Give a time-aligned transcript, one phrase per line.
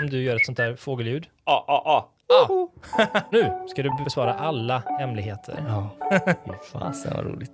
[0.00, 1.26] Om du gör ett sånt där fågelljud.
[1.44, 2.70] Ja, ja, ja.
[3.32, 5.64] Nu ska du besvara alla hemligheter.
[5.68, 5.90] Ja,
[6.44, 7.52] fy fasen vad roligt.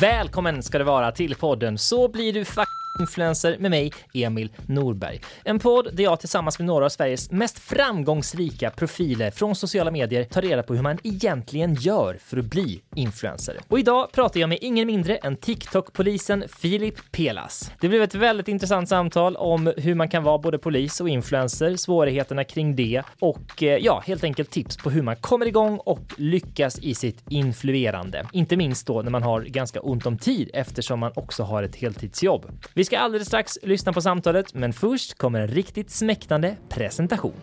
[0.00, 2.68] Välkommen ska det vara till podden Så blir du fuck
[3.00, 5.20] influencer med mig, Emil Norberg.
[5.44, 10.24] En podd där jag tillsammans med några av Sveriges mest framgångsrika profiler från sociala medier
[10.24, 13.58] tar reda på hur man egentligen gör för att bli influencer.
[13.68, 17.70] Och idag pratar jag med ingen mindre än TikTok-polisen Filip Pelas.
[17.80, 21.76] Det blev ett väldigt intressant samtal om hur man kan vara både polis och influencer,
[21.76, 26.14] svårigheterna kring det och eh, ja, helt enkelt tips på hur man kommer igång och
[26.16, 28.26] lyckas i sitt influerande.
[28.32, 31.76] Inte minst då när man har ganska ont om tid eftersom man också har ett
[31.76, 32.46] heltidsjobb.
[32.74, 37.34] Vi ska alldeles strax lyssna på samtalet, men först kommer en riktigt smäktande presentation.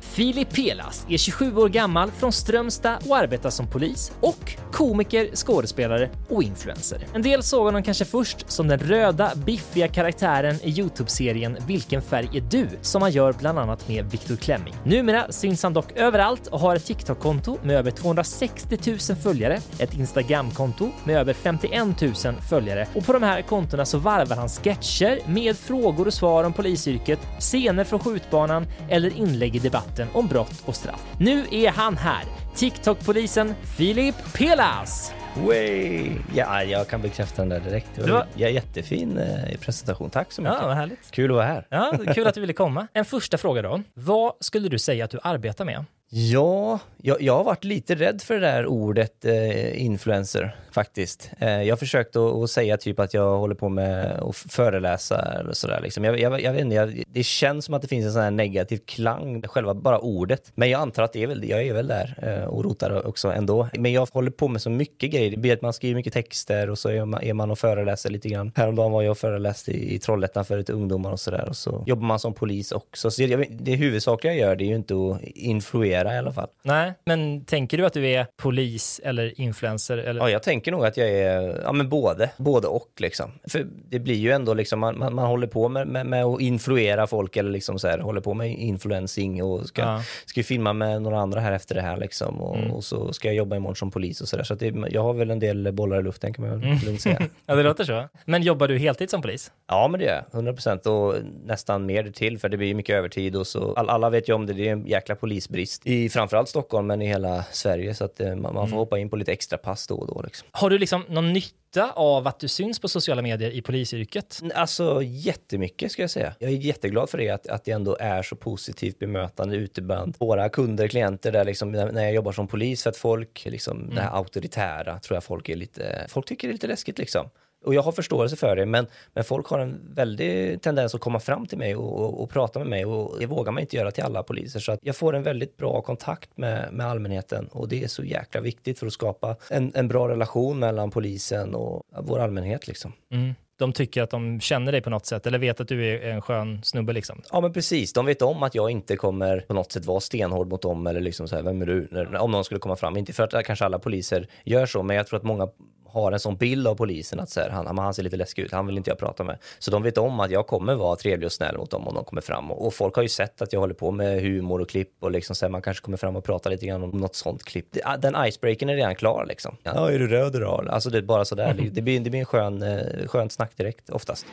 [0.00, 6.10] Filip Pelas är 27 år gammal från Strömstad och arbetar som polis och komiker, skådespelare
[6.28, 7.06] och influencer.
[7.14, 12.38] En del såg honom kanske först som den röda, biffiga karaktären i Youtube-serien Vilken färg
[12.38, 12.68] är du?
[12.82, 14.74] som han gör bland annat med Viktor Klemming.
[14.84, 19.94] Numera syns han dock överallt och har ett TikTok-konto med över 260 000 följare, ett
[19.94, 22.14] Instagram-konto med över 51 000
[22.48, 26.52] följare och på de här kontona så varvar han sketcher med frågor och svar om
[26.52, 29.58] polisyrket, scener från skjutbanan eller inlägg i
[29.88, 31.06] debatten om brott och straff.
[31.18, 35.12] Nu är han här, TikTok-polisen Filip Pelas!
[35.46, 36.10] Way.
[36.34, 37.88] Ja, jag kan bekräfta den där direkt.
[37.94, 40.10] Det var, var- ja, jättefin eh, presentation.
[40.10, 40.58] Tack så mycket.
[40.60, 41.10] Ja, vad härligt.
[41.10, 41.66] Kul att vara här.
[41.70, 42.86] Ja, kul att du ville komma.
[42.92, 43.82] En första fråga då.
[43.94, 45.84] Vad skulle du säga att du arbetar med?
[46.10, 51.30] Ja, jag, jag har varit lite rädd för det där ordet eh, influencer faktiskt.
[51.38, 55.52] Eh, jag har försökt att, säga typ att jag håller på med att föreläsa eller
[55.52, 55.80] sådär.
[55.82, 56.04] Liksom.
[56.04, 58.30] Jag, jag, jag vet inte, jag, det känns som att det finns en sån här
[58.30, 60.52] negativ klang, själva bara ordet.
[60.54, 63.32] Men jag antar att det är väl, jag är väl där eh, och rotar också
[63.32, 63.68] ändå.
[63.72, 65.30] Men jag håller på med så mycket grejer.
[65.30, 68.10] Det blir att man skriver mycket texter och så är man, är man och föreläser
[68.10, 68.52] lite grann.
[68.54, 71.48] Häromdagen var jag och föreläste i, i Trollhättan för lite ungdomar och sådär.
[71.48, 73.10] Och så jobbar man som polis också.
[73.10, 76.48] Så jag, det huvudsakliga jag gör det är ju inte att influera i alla fall.
[76.62, 79.98] Nej, men tänker du att du är polis eller influencer?
[79.98, 80.20] Eller?
[80.20, 83.30] Ja, jag tänker nog att jag är ja, men både, både och liksom.
[83.48, 86.40] För det blir ju ändå liksom, man, man, man håller på med, med, med att
[86.40, 90.02] influera folk eller liksom så här, håller på med influencing och ska, Ja.
[90.26, 92.40] ska ju filma med några andra här efter det här liksom.
[92.40, 94.44] Och, och så ska jag jobba imorgon som polis och sådär.
[94.44, 97.00] Så att det, jag har väl en del bollar i luften kan man väl lugnt
[97.00, 97.18] säga.
[97.46, 98.04] Ja, det låter så.
[98.24, 99.52] Men jobbar du heltid som polis?
[99.68, 100.24] Ja, men det gör jag.
[100.34, 101.14] 100 procent och
[101.44, 103.74] nästan mer till för det blir ju mycket övertid och så.
[103.74, 107.02] All, alla vet ju om det, det är en jäkla polisbrist i framförallt Stockholm men
[107.02, 109.86] i hela Sverige så att eh, man, man får hoppa in på lite extra pass
[109.86, 110.48] då och då liksom.
[110.58, 114.40] Har du liksom någon nytta av att du syns på sociala medier i polisyrket?
[114.54, 116.34] Alltså jättemycket ska jag säga.
[116.38, 120.16] Jag är jätteglad för det, att, att det ändå är så positivt bemötande ute bland
[120.18, 122.82] våra kunder, klienter där liksom när, jag jobbar som polis.
[122.82, 126.50] För att folk, liksom, det här auktoritära tror jag folk är lite, folk tycker det
[126.50, 127.30] är lite läskigt liksom.
[127.64, 131.20] Och jag har förståelse för det, men, men folk har en väldig tendens att komma
[131.20, 133.90] fram till mig och, och, och prata med mig och det vågar man inte göra
[133.90, 134.60] till alla poliser.
[134.60, 138.04] Så att jag får en väldigt bra kontakt med, med allmänheten och det är så
[138.04, 142.92] jäkla viktigt för att skapa en, en bra relation mellan polisen och vår allmänhet liksom.
[143.12, 143.34] Mm.
[143.58, 146.22] De tycker att de känner dig på något sätt eller vet att du är en
[146.22, 147.22] skön snubbe liksom.
[147.32, 150.48] Ja men precis, de vet om att jag inte kommer på något sätt vara stenhård
[150.48, 152.06] mot dem eller liksom så här, vem är du?
[152.18, 155.06] Om någon skulle komma fram, inte för att kanske alla poliser gör så, men jag
[155.06, 155.48] tror att många
[155.92, 158.52] har en sån bild av polisen att så här, han, han- ser lite läskig ut,
[158.52, 159.38] han vill inte jag prata med.
[159.58, 162.04] Så de vet om att jag kommer vara trevlig och snäll mot dem om de
[162.04, 162.50] kommer fram.
[162.50, 165.10] Och, och folk har ju sett att jag håller på med humor och klipp och
[165.10, 167.66] liksom så här, man kanske kommer fram och pratar lite grann om något sånt klipp.
[167.70, 169.56] Det- ah, Den icebreakern är redan klar liksom.
[169.62, 170.68] Ja, är du röd idag?
[170.70, 173.90] Alltså det är bara sådär, det blir, det blir en skön, eh, skönt snack direkt
[173.90, 174.26] oftast.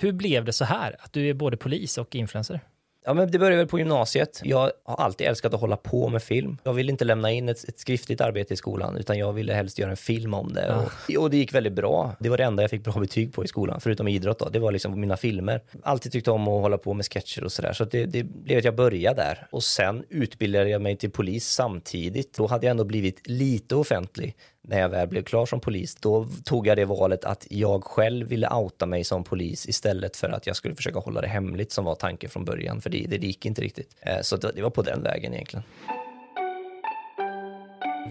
[0.00, 2.60] Hur blev det så här, att du är både polis och influencer?
[3.08, 4.40] Ja, men det började väl på gymnasiet.
[4.44, 6.58] Jag har alltid älskat att hålla på med film.
[6.64, 9.78] Jag ville inte lämna in ett, ett skriftligt arbete i skolan, utan jag ville helst
[9.78, 10.74] göra en film om det.
[10.74, 12.16] Och, och det gick väldigt bra.
[12.20, 14.48] Det var det enda jag fick bra betyg på i skolan, förutom idrott då.
[14.48, 15.60] Det var liksom mina filmer.
[15.82, 17.72] Alltid tyckte om att hålla på med sketcher och sådär.
[17.72, 19.46] Så att det, det blev att jag började där.
[19.50, 22.36] Och sen utbildade jag mig till polis samtidigt.
[22.36, 26.26] Då hade jag ändå blivit lite offentlig när jag väl blev klar som polis, då
[26.44, 30.46] tog jag det valet att jag själv ville outa mig som polis istället för att
[30.46, 33.46] jag skulle försöka hålla det hemligt som var tanken från början, för det, det gick
[33.46, 33.96] inte riktigt.
[34.00, 35.62] Eh, Så det det var på den vägen egentligen.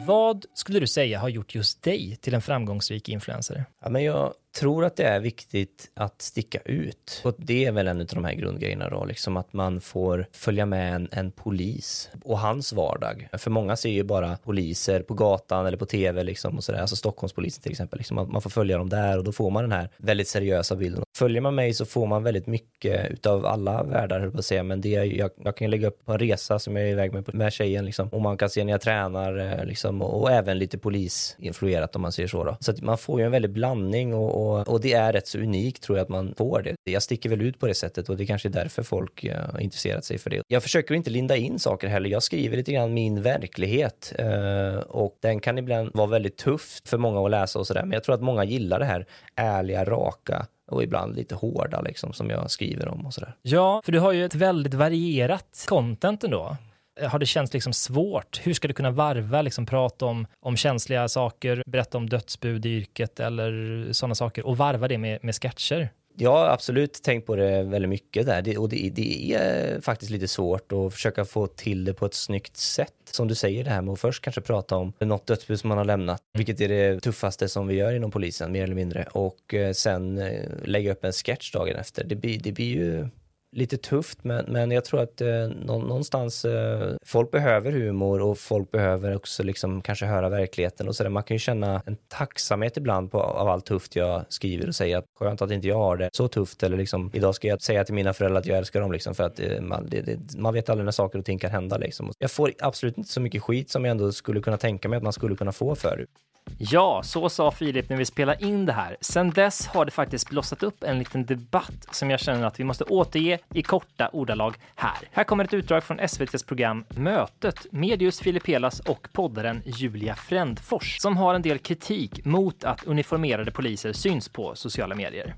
[0.08, 3.66] Vad skulle du säga har gjort just dig till en framgångsrik influencer?
[3.82, 7.22] Ja, men jag tror att det är viktigt att sticka ut.
[7.24, 10.66] Och det är väl en av de här grundgrejerna då, liksom att man får följa
[10.66, 13.30] med en, en, polis och hans vardag.
[13.34, 16.96] För många ser ju bara poliser på gatan eller på tv liksom och sådär, alltså
[16.96, 17.98] Stockholmspolisen till exempel.
[17.98, 21.04] Liksom, man får följa dem där och då får man den här väldigt seriösa bilden.
[21.18, 24.64] Följer man mig så får man väldigt mycket utav alla världar, höll på att säga,
[24.64, 27.14] men det är, jag, jag kan lägga upp på en resa som jag är iväg
[27.14, 30.32] med med tjejen liksom, och man kan se när jag tränar eh, liksom liksom, och
[30.32, 32.58] även lite polisinfluerat om man säger så då.
[32.60, 35.28] Så att man får ju en väldig blandning och, och och, och, det är rätt
[35.28, 36.76] så unikt tror jag att man får det.
[36.92, 39.60] Jag sticker väl ut på det sättet och det kanske är därför folk uh, har
[39.60, 40.42] intresserat sig för det.
[40.48, 42.10] Jag försöker inte linda in saker heller.
[42.10, 46.98] Jag skriver lite grann min verklighet uh, och den kan ibland vara väldigt tuff för
[46.98, 47.82] många att läsa och sådär.
[47.82, 49.06] Men jag tror att många gillar det här
[49.36, 53.36] ärliga, raka och ibland lite hårda liksom som jag skriver om och sådär.
[53.42, 56.58] Ja, för du har ju ett väldigt varierat content ändå
[57.02, 58.42] har det känts liksom svårt?
[58.44, 62.70] Hur ska du kunna varva, liksom prata om, om känsliga saker, berätta om dödsbud i
[62.70, 65.90] yrket eller sådana saker och varva det med, med sketcher?
[66.26, 70.28] Har absolut tänkt på det väldigt mycket där det, och det, det, är faktiskt lite
[70.28, 72.94] svårt att försöka få till det på ett snyggt sätt.
[73.12, 75.78] Som du säger det här med att först kanske prata om något dödsbud som man
[75.78, 79.54] har lämnat, vilket är det tuffaste som vi gör inom polisen mer eller mindre och
[79.54, 82.04] eh, sen eh, lägga upp en sketch dagen efter.
[82.04, 83.08] Det blir, det blir ju
[83.52, 88.72] lite tufft, men, men jag tror att eh, någonstans, eh, folk behöver humor och folk
[88.72, 91.10] behöver också liksom kanske höra verkligheten och så där.
[91.10, 94.98] Man kan ju känna en tacksamhet ibland på, av allt tufft jag skriver och säga
[94.98, 97.84] att skönt att inte jag har det så tufft eller liksom idag ska jag säga
[97.84, 100.54] till mina föräldrar att jag älskar dem liksom för att eh, man, det, det, man
[100.54, 102.12] vet aldrig när saker och ting kan hända liksom.
[102.20, 105.04] Jag får absolut inte så mycket skit som jag ändå skulle kunna tänka mig att
[105.04, 106.10] man skulle kunna få förut.
[106.58, 108.98] Ja, så sa Filip när vi spelade in det här.
[109.02, 112.64] Sen dess har det faktiskt blossat upp en liten debatt som jag känner att vi
[112.64, 114.98] måste återge i korta ordalag här.
[115.12, 120.16] Här kommer ett utdrag från SVTs program Mötet med just Filip Helas och poddaren Julia
[120.16, 125.36] Frändfors som har en del kritik mot att uniformerade poliser syns på sociala medier.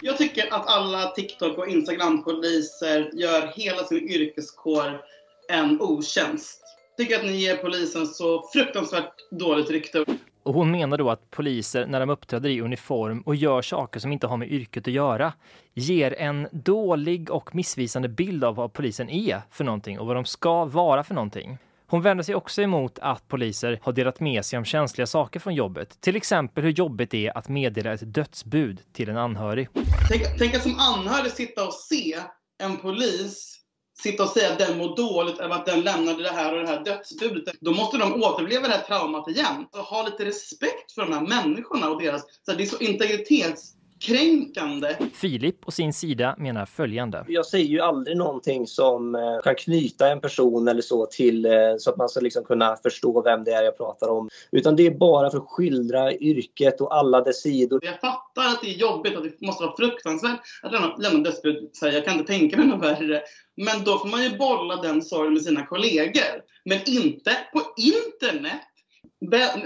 [0.00, 5.00] Jag tycker att alla TikTok och Instagram-poliser gör hela sin yrkeskår
[5.48, 6.60] en otjänst.
[6.96, 10.04] Jag tycker att ni ger polisen så fruktansvärt dåligt rykte.
[10.44, 14.12] Och hon menar då att poliser, när de uppträder i uniform och gör saker som
[14.12, 15.32] inte har med yrket att göra,
[15.74, 20.24] ger en dålig och missvisande bild av vad polisen är för någonting och vad de
[20.24, 21.58] ska vara för någonting.
[21.86, 25.54] Hon vänder sig också emot att poliser har delat med sig om känsliga saker från
[25.54, 26.00] jobbet.
[26.00, 29.68] Till exempel hur jobbigt det är att meddela ett dödsbud till en anhörig.
[30.10, 32.16] Tänk, tänk att som anhörig sitta och se
[32.62, 33.63] en polis
[34.02, 36.68] sitta och säga att den mår dåligt över att den lämnade det här och det
[36.68, 37.54] här dödsbudet.
[37.60, 39.66] Då måste de återuppleva det här traumat igen.
[39.72, 42.22] Så ha lite respekt för de här människorna och deras...
[42.46, 43.74] Så det är så integritets
[44.06, 44.96] kränkande.
[45.14, 47.24] Filip och sin sida menar följande.
[47.28, 51.52] Jag säger ju aldrig någonting som eh, kan knyta en person eller så till eh,
[51.78, 54.28] så att man ska liksom kunna förstå vem det är jag pratar om.
[54.52, 57.80] Utan det är bara för att skildra yrket och alla dess sidor.
[57.84, 61.70] Jag fattar att det är jobbigt och det måste vara fruktansvärt att lämna, lämna dödsbud.
[61.82, 63.22] Jag kan inte tänka mig något värre.
[63.56, 66.42] Men då får man ju bolla den sorgen med sina kollegor.
[66.64, 68.60] Men inte på internet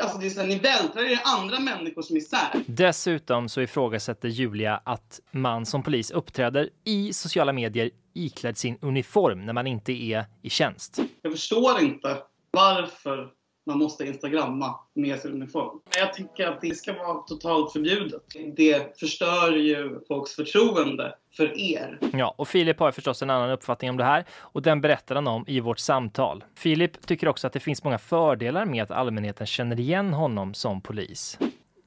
[0.01, 2.65] Alltså det är så här, ni vältrar er andra människors misär.
[2.67, 9.47] Dessutom så ifrågasätter Julia att man som polis uppträder i sociala medier iklädd sin uniform
[9.47, 10.99] när man inte är i tjänst.
[11.23, 12.17] Jag förstår inte
[12.51, 13.38] varför
[13.69, 15.81] man måste instagramma med sin uniform.
[15.99, 18.23] Jag tycker att det ska vara totalt förbjudet.
[18.57, 21.99] Det förstör ju folks förtroende för er.
[22.13, 25.27] Ja, och Filip har förstås en annan uppfattning om det här och den berättar han
[25.27, 26.45] om i vårt samtal.
[26.55, 30.81] Filip tycker också att det finns många fördelar med att allmänheten känner igen honom som
[30.81, 31.39] polis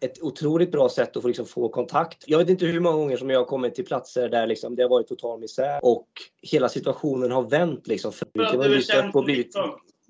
[0.01, 2.23] ett otroligt bra sätt att få, liksom, få kontakt.
[2.27, 4.83] Jag vet inte hur många gånger som jag har kommit till platser där liksom, det
[4.83, 6.07] har varit total misär och
[6.41, 7.87] hela situationen har vänt.
[7.87, 9.55] Liksom, för, för att du är känd på blivit,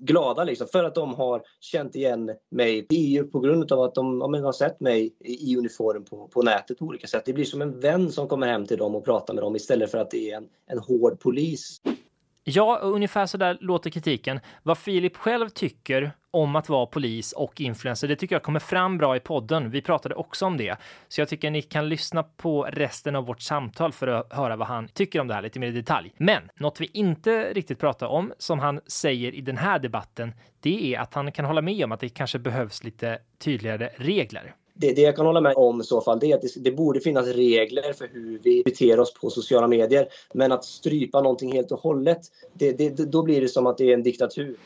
[0.04, 4.20] glada liksom, för att de har känt igen mig i, på grund av att de
[4.20, 7.22] ja, har sett mig i uniform på, på nätet på olika sätt.
[7.26, 9.90] Det blir som en vän som kommer hem till dem och pratar med dem istället
[9.90, 11.80] för att det är en, en hård polis.
[12.44, 14.40] Ja, ungefär så där låter kritiken.
[14.62, 18.98] Vad Filip själv tycker om att vara polis och influencer, det tycker jag kommer fram
[18.98, 19.70] bra i podden.
[19.70, 20.76] Vi pratade också om det,
[21.08, 24.68] så jag tycker ni kan lyssna på resten av vårt samtal för att höra vad
[24.68, 26.14] han tycker om det här lite mer i detalj.
[26.16, 30.94] Men något vi inte riktigt pratar om, som han säger i den här debatten, det
[30.94, 34.54] är att han kan hålla med om att det kanske behövs lite tydligare regler.
[34.74, 36.72] Det, det, jag kan hålla med om i så fall det är att det, det,
[36.72, 40.08] borde finnas regler för hur vi beter oss på sociala medier.
[40.34, 42.20] Men att strypa någonting helt och hållet,
[42.52, 44.56] det, det, då blir det som att det är en diktatur.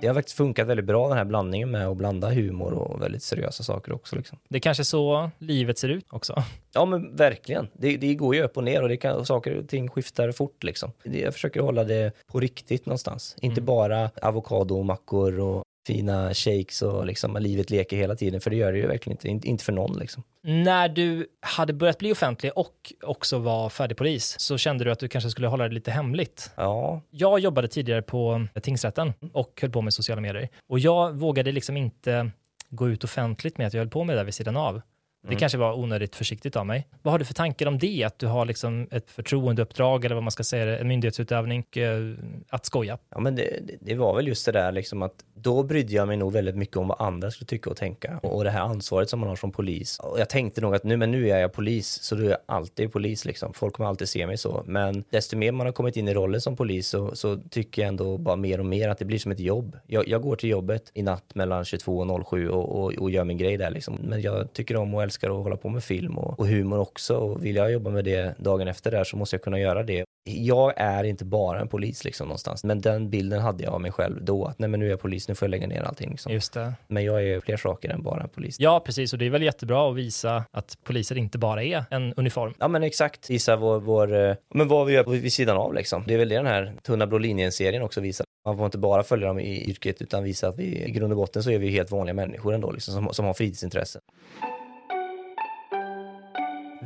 [0.00, 3.22] Det har faktiskt funkat väldigt bra den här blandningen med att blanda humor och väldigt
[3.22, 4.16] seriösa saker också.
[4.16, 4.38] Liksom.
[4.48, 6.42] Det är kanske så livet ser ut också.
[6.72, 7.68] Ja men verkligen.
[7.72, 10.32] Det, det går ju upp och ner och, det kan, och saker och ting skiftar
[10.32, 10.92] fort liksom.
[11.02, 13.36] Jag försöker hålla det på riktigt någonstans.
[13.40, 18.72] Inte bara avokadomackor och fina shakes och liksom livet leker hela tiden, för det gör
[18.72, 20.22] det ju verkligen inte, inte för någon liksom.
[20.42, 24.98] När du hade börjat bli offentlig och också var färdig polis så kände du att
[24.98, 26.50] du kanske skulle hålla det lite hemligt.
[26.56, 27.00] Ja.
[27.10, 31.76] Jag jobbade tidigare på tingsrätten och höll på med sociala medier och jag vågade liksom
[31.76, 32.30] inte
[32.70, 34.82] gå ut offentligt med att jag höll på med det där vid sidan av.
[35.26, 35.38] Det Mm.
[35.38, 36.86] kanske var onödigt försiktigt av mig.
[37.02, 38.04] Vad har du för tankar om det?
[38.04, 42.14] Att du har liksom ett förtroendeuppdrag eller vad man ska säga, en myndighetsutövning, eh,
[42.48, 42.98] att skoja?
[43.10, 46.16] Ja, men det, det- var väl just det där liksom att då brydde jag mig
[46.16, 48.18] nog väldigt mycket om vad andra skulle tycka och tänka.
[48.22, 49.98] Och det här ansvaret som man har som polis.
[49.98, 52.38] Och jag tänkte nog att nu, men nu är jag polis, så då är jag
[52.46, 53.52] alltid polis liksom.
[53.54, 54.62] Folk kommer alltid se mig så.
[54.66, 57.88] Men desto mer man har kommit in i rollen som polis så, så tycker jag
[57.88, 59.76] ändå bara mer och mer att det blir som ett jobb.
[59.86, 63.24] Jag, jag går till jobbet i natt mellan 22 och 07 och, och, och gör
[63.24, 63.98] min grej där liksom.
[64.02, 67.16] Men jag tycker om och älskar att hålla på med film och, och humor också.
[67.16, 70.04] Och vill jag jobba med det dagen efter där så måste jag kunna göra det.
[70.24, 73.92] Jag är inte bara en polis liksom någonstans, men den bilden hade jag av mig
[73.92, 76.10] själv då, att nej men nu är jag polis, nu får jag lägga ner allting
[76.10, 76.32] liksom.
[76.32, 76.72] Just det.
[76.88, 78.56] Men jag är fler saker än bara en polis.
[78.60, 79.12] Ja, precis.
[79.12, 82.54] Och det är väl jättebra att visa att poliser inte bara är en uniform.
[82.58, 86.04] Ja men exakt, visa vår, vår eh, men vad vi gör vid sidan av liksom.
[86.06, 88.26] Det är väl det den här Tunna blå linjen-serien också visar.
[88.46, 91.16] Man får inte bara följa dem i yrket utan visa att vi i grund och
[91.16, 94.02] botten så är vi helt vanliga människor ändå liksom, som, som har fritidsintressen.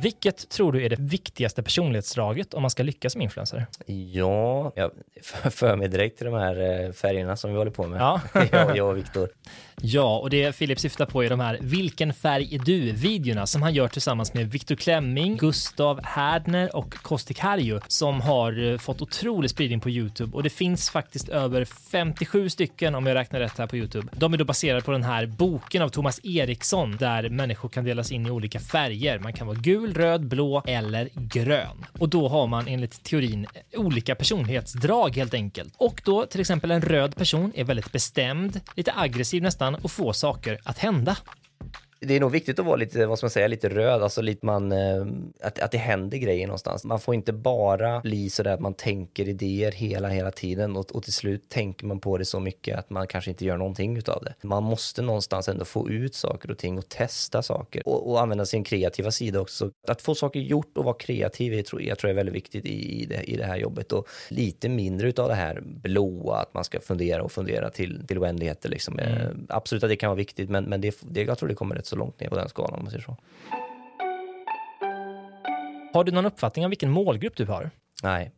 [0.01, 3.65] Vilket tror du är det viktigaste personlighetsdraget om man ska lyckas som influencer?
[3.85, 4.91] Ja, jag
[5.51, 8.01] för- mig direkt till de här eh, färgerna som vi håller på med.
[8.01, 8.21] Ja.
[8.51, 9.29] jag, jag och Viktor.
[9.83, 13.73] Ja, och det Filip syftar på är de här Vilken färg är du-videorna som han
[13.73, 19.49] gör tillsammans med Viktor Klemming, Gustav Härdner och Kostik Harju som har eh, fått otrolig
[19.49, 23.67] spridning på Youtube och det finns faktiskt över 57 stycken om jag räknar rätt här
[23.67, 24.07] på Youtube.
[24.11, 28.11] De är då baserade på den här boken av Thomas Eriksson där människor kan delas
[28.11, 29.19] in i olika färger.
[29.19, 31.85] Man kan vara gul, röd, blå eller grön.
[31.99, 35.73] Och då har man enligt teorin olika personlighetsdrag helt enkelt.
[35.77, 40.13] Och då till exempel en röd person är väldigt bestämd, lite aggressiv nästan och får
[40.13, 41.17] saker att hända
[42.05, 44.45] det är nog viktigt att vara lite, vad ska man säga, lite röd, alltså lite
[44.45, 45.05] man, eh,
[45.41, 46.83] att, att det händer grejer någonstans.
[46.83, 51.03] Man får inte bara bli sådär att man tänker idéer hela, hela tiden och, och
[51.03, 54.23] till slut tänker man på det så mycket att man kanske inte gör någonting utav
[54.23, 54.47] det.
[54.47, 58.45] Man måste någonstans ändå få ut saker och ting och testa saker och, och använda
[58.45, 59.71] sin kreativa sida också.
[59.87, 63.01] Att få saker gjort och vara kreativ, jag tror jag tror är väldigt viktigt i,
[63.01, 66.63] i, det, i det här jobbet och lite mindre utav det här blåa, att man
[66.63, 68.99] ska fundera och fundera till, till oändligheter liksom.
[68.99, 71.75] Eh, Absolut att det kan vara viktigt, men, men det, det, jag tror det kommer
[71.75, 73.17] rätt så långt ner på den skalan om man säger så.
[75.93, 77.71] Har du någon uppfattning om vilken målgrupp du har?
[78.03, 78.31] Nej.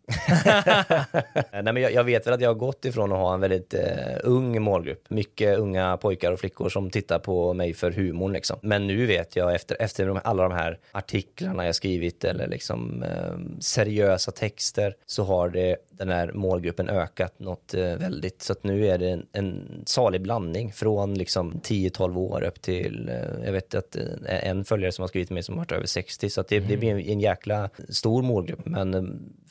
[1.51, 3.73] Nej men jag, jag vet väl att jag har gått ifrån att ha en väldigt
[3.73, 5.09] eh, ung målgrupp.
[5.09, 8.59] Mycket unga pojkar och flickor som tittar på mig för humorn liksom.
[8.61, 13.03] Men nu vet jag efter, efter de, alla de här artiklarna jag skrivit eller liksom
[13.03, 18.41] eh, seriösa texter så har det, den här målgruppen ökat något eh, väldigt.
[18.41, 23.09] Så att nu är det en, en salig blandning från liksom 10-12 år upp till,
[23.09, 25.71] eh, jag vet att eh, en följare som har skrivit med mig som har varit
[25.71, 28.65] över 60 så att det, det blir en, en jäkla stor målgrupp.
[28.65, 29.03] Men eh,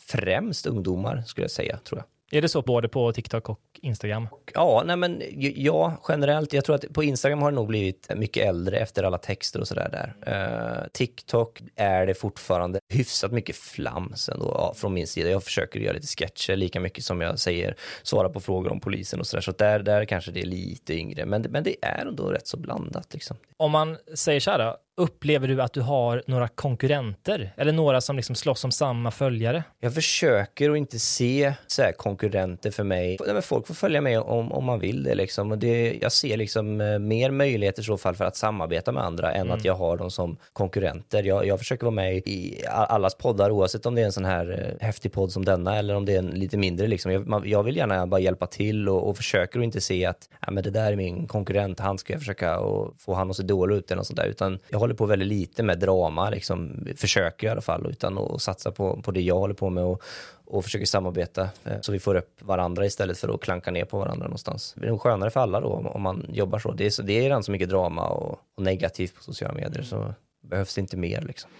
[0.08, 2.06] främst ungdomar skulle jag säga, tror jag.
[2.38, 4.28] Är det så både på TikTok och Instagram?
[4.54, 5.22] Ja, nej men
[5.56, 6.52] ja, generellt.
[6.52, 9.68] Jag tror att på Instagram har det nog blivit mycket äldre efter alla texter och
[9.68, 10.32] sådär där.
[10.32, 15.30] Eh, TikTok är det fortfarande hyfsat mycket flams ändå ja, från min sida.
[15.30, 19.20] Jag försöker göra lite sketcher lika mycket som jag säger, svara på frågor om polisen
[19.20, 19.42] och sådär.
[19.42, 21.26] Så där, där kanske det är lite yngre.
[21.26, 23.36] Men, men det är ändå rätt så blandat liksom.
[23.56, 28.00] Om man säger så här då, upplever du att du har några konkurrenter eller några
[28.00, 29.64] som liksom slåss om samma följare?
[29.80, 33.18] Jag försöker att inte se så här konkurrenter för mig.
[33.26, 35.14] Men folk får följa med om, om man vill det.
[35.14, 35.50] Liksom.
[35.50, 35.98] Och det.
[36.00, 39.50] Jag ser liksom eh, mer möjligheter i så fall för att samarbeta med andra än
[39.50, 41.22] att jag har dem som konkurrenter.
[41.22, 44.76] Jag, jag försöker vara med i allas poddar oavsett om det är en sån här
[44.80, 46.86] eh, häftig podd som denna eller om det är en lite mindre.
[46.86, 47.12] Liksom.
[47.12, 50.28] Jag, man, jag vill gärna bara hjälpa till och, och försöker att inte se att
[50.40, 53.36] ja, men det där är min konkurrent, han ska jag försöka och få han att
[53.36, 54.26] se dålig ut eller något sånt där.
[54.26, 58.42] Utan jag håller på väldigt lite med drama, liksom, försöker i alla fall, utan att
[58.42, 60.02] satsa på, på det jag håller på med och,
[60.44, 63.98] och försöker samarbeta eh, så vi får upp varandra istället för att klanka ner på
[63.98, 64.74] varandra någonstans.
[64.76, 66.72] Det är nog skönare för alla då om, om man jobbar så.
[66.72, 69.82] Det är, så, det är redan så mycket drama och, och negativt på sociala medier
[69.82, 71.50] så behövs det inte mer liksom.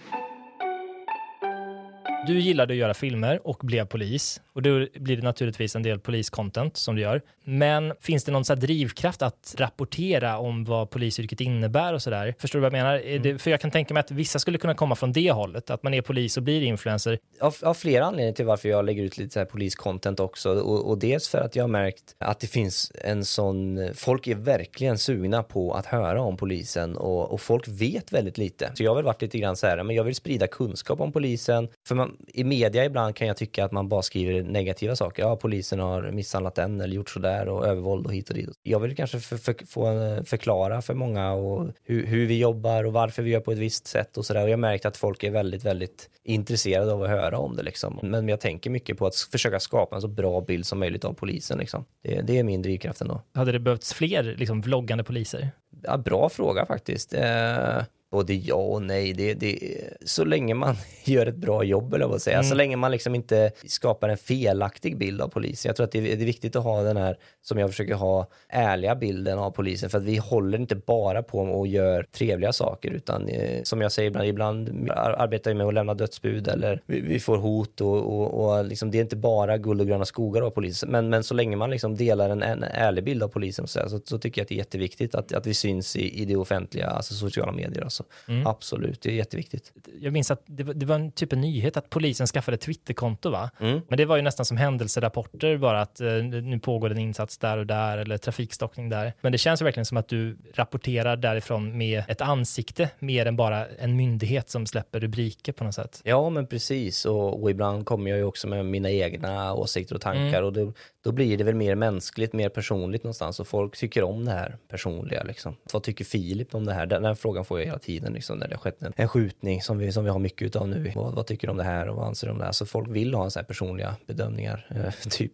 [2.27, 5.99] Du gillade att göra filmer och blev polis och då blir det naturligtvis en del
[5.99, 7.21] poliscontent som du gör.
[7.43, 12.35] Men finns det någon så drivkraft att rapportera om vad polisyrket innebär och sådär?
[12.39, 12.99] Förstår du vad jag menar?
[12.99, 13.21] Mm.
[13.21, 15.83] Det, för jag kan tänka mig att vissa skulle kunna komma från det hållet, att
[15.83, 17.19] man är polis och blir influencer.
[17.39, 20.89] Av, av flera anledningar till varför jag lägger ut lite så här poliscontent också och,
[20.89, 24.97] och dels för att jag har märkt att det finns en sån, folk är verkligen
[24.97, 28.71] sugna på att höra om polisen och, och folk vet väldigt lite.
[28.75, 31.11] Så jag har väl varit lite grann så här, men jag vill sprida kunskap om
[31.11, 31.69] polisen.
[31.87, 35.23] För man, i media ibland kan jag tycka att man bara skriver negativa saker.
[35.23, 38.49] Ja, polisen har misshandlat den eller gjort sådär och övervåld och hit och dit.
[38.63, 39.83] Jag vill kanske för, för, få
[40.25, 43.87] förklara för många och hur, hur, vi jobbar och varför vi gör på ett visst
[43.87, 44.43] sätt och sådär.
[44.43, 47.63] Och jag har märkt att folk är väldigt, väldigt intresserade av att höra om det
[47.63, 47.99] liksom.
[48.01, 51.13] Men jag tänker mycket på att försöka skapa en så bra bild som möjligt av
[51.13, 51.85] polisen liksom.
[52.03, 53.21] Det, det är min drivkraft ändå.
[53.33, 55.51] Hade det behövts fler liksom, vloggande poliser?
[55.83, 57.13] Ja, bra fråga faktiskt.
[57.13, 57.81] Eh,
[58.13, 59.13] både ja och nej.
[59.13, 62.37] Det, det, så länge man gör ett bra jobb, eller vad säga.
[62.37, 62.49] Mm.
[62.49, 65.69] Så länge man liksom inte skapar en felaktig bild av polisen.
[65.69, 68.27] Jag tror att det, det, är viktigt att ha den här, som jag försöker ha,
[68.49, 69.89] ärliga bilden av polisen.
[69.89, 73.91] För att vi håller inte bara på och gör trevliga saker, utan eh, som jag
[73.91, 77.97] säger ibland, ibland arbetar vi med att lämna dödsbud eller vi, vi får hot och,
[77.97, 80.89] och, och liksom, det är inte bara guld och gröna skogar av polisen.
[80.89, 83.99] Men, men så länge man liksom delar en, en ärlig bild av polisen så, så,
[84.05, 86.87] så, tycker jag att det är jätteviktigt att, att vi syns i, i det offentliga,
[86.87, 87.83] alltså sociala medier.
[87.83, 88.02] Alltså.
[88.27, 88.47] Mm.
[88.47, 89.71] Absolut, det är jätteviktigt.
[89.99, 93.49] Jag minns att det, det var en typ av nyhet att polisen skaffade Twitterkonto, va?
[93.59, 93.81] Mm.
[93.87, 97.57] Men det var ju nästan som händelserapporter, bara att eh, nu pågår en insats där
[97.57, 99.13] och där eller trafikstockning där.
[99.21, 103.35] Men det känns ju verkligen som att du rapporterar därifrån med ett ansikte mer än
[103.35, 106.01] bara en myndighet som släpper rubriker på något sätt.
[106.03, 107.05] Ja, men precis.
[107.05, 110.45] Och, och ibland kommer jag ju också med mina egna åsikter och tankar mm.
[110.45, 114.25] och det, då blir det väl mer mänskligt, mer personligt någonstans och folk tycker om
[114.25, 115.23] det här personliga.
[115.23, 115.55] Liksom.
[115.73, 116.85] Vad tycker Filip om det här?
[116.85, 119.61] Den, den frågan får jag hela tiden liksom, när det har skett en, en skjutning
[119.61, 120.91] som vi, som vi har mycket av nu.
[120.95, 122.51] Vad, vad tycker du om det här och vad anser du om det här?
[122.51, 125.33] Så folk vill ha så här personliga bedömningar, eh, typ.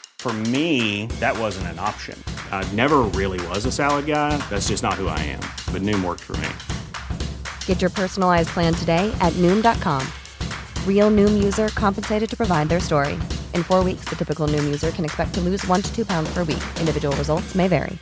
[0.21, 2.15] For me, that wasn't an option.
[2.51, 4.37] I never really was a salad guy.
[4.51, 5.41] That's just not who I am.
[5.73, 6.47] But Noom worked for me.
[7.65, 10.05] Get your personalized plan today at Noom.com.
[10.85, 13.13] Real Noom user compensated to provide their story.
[13.55, 16.31] In four weeks, the typical Noom user can expect to lose one to two pounds
[16.31, 16.63] per week.
[16.79, 17.97] Individual results may vary.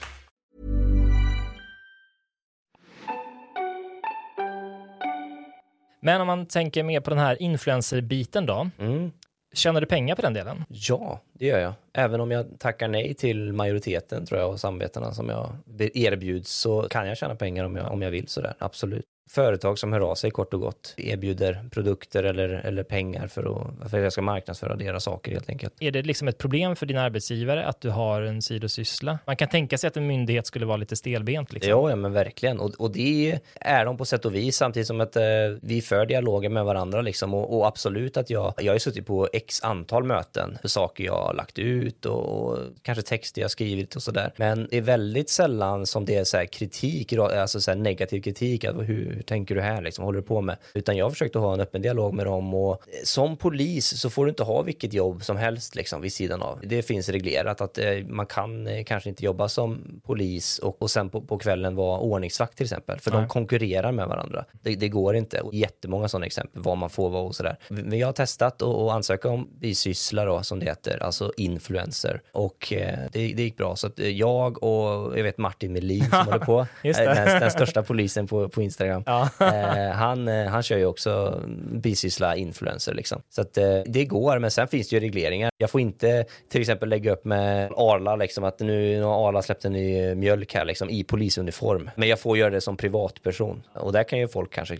[6.01, 8.69] Men om man tänker mer på den här influencer-biten då.
[8.79, 9.11] Mm.
[9.53, 10.65] Tjänar du pengar på den delen?
[10.67, 11.73] Ja, det gör jag.
[11.93, 15.49] Även om jag tackar nej till majoriteten tror jag och samvetena som jag
[15.93, 19.93] erbjuds så kan jag tjäna pengar om jag, om jag vill sådär, absolut företag som
[19.93, 24.03] hör av sig kort och gott erbjuder produkter eller, eller pengar för att, för att
[24.03, 25.73] jag ska marknadsföra deras saker helt enkelt.
[25.79, 29.19] Är det liksom ett problem för din arbetsgivare att du har en sidosyssla?
[29.25, 31.53] Man kan tänka sig att en myndighet skulle vara lite stelbent.
[31.53, 31.69] Liksom.
[31.69, 32.59] Ja, ja, men verkligen.
[32.59, 35.23] Och, och det är de på sätt och vis samtidigt som att eh,
[35.61, 37.33] vi för dialoger med varandra liksom.
[37.33, 41.13] Och, och, absolut att jag, jag har suttit på x antal möten för saker jag
[41.13, 44.33] har lagt ut och, och kanske texter jag skrivit och sådär.
[44.35, 48.63] Men det är väldigt sällan som det är så kritik, alltså så negativ kritik.
[48.63, 50.57] Att hur, hur tänker du här, liksom, håller du på med?
[50.73, 53.99] Utan jag har försökt att ha en öppen dialog med dem och eh, som polis
[53.99, 56.59] så får du inte ha vilket jobb som helst liksom vid sidan av.
[56.63, 60.91] Det finns reglerat att eh, man kan eh, kanske inte jobba som polis och, och
[60.91, 63.19] sen på, på kvällen vara ordningsvakt till exempel, för Nej.
[63.19, 64.45] de konkurrerar med varandra.
[64.51, 65.41] Det, det, går inte.
[65.41, 67.57] Och jättemånga sådana exempel, vad man får vara och sådär.
[67.69, 72.21] Men jag har testat att ansöka om bisyssla då, som det heter, alltså influencer.
[72.31, 73.75] Och eh, det, det gick bra.
[73.75, 78.27] Så att jag och jag vet Martin Melin som håller på, den, den, största polisen
[78.27, 79.03] på, på Instagram.
[79.09, 79.29] Ja.
[79.39, 83.21] eh, han, eh, han kör ju också bisyssla influencer liksom.
[83.29, 85.51] Så att eh, det går, men sen finns det ju regleringar.
[85.57, 89.65] Jag får inte till exempel lägga upp med Arla liksom att nu har Arla släppt
[89.65, 91.89] en ny mjölk här liksom i polisuniform.
[91.95, 94.77] Men jag får göra det som privatperson och där kan ju folk kanske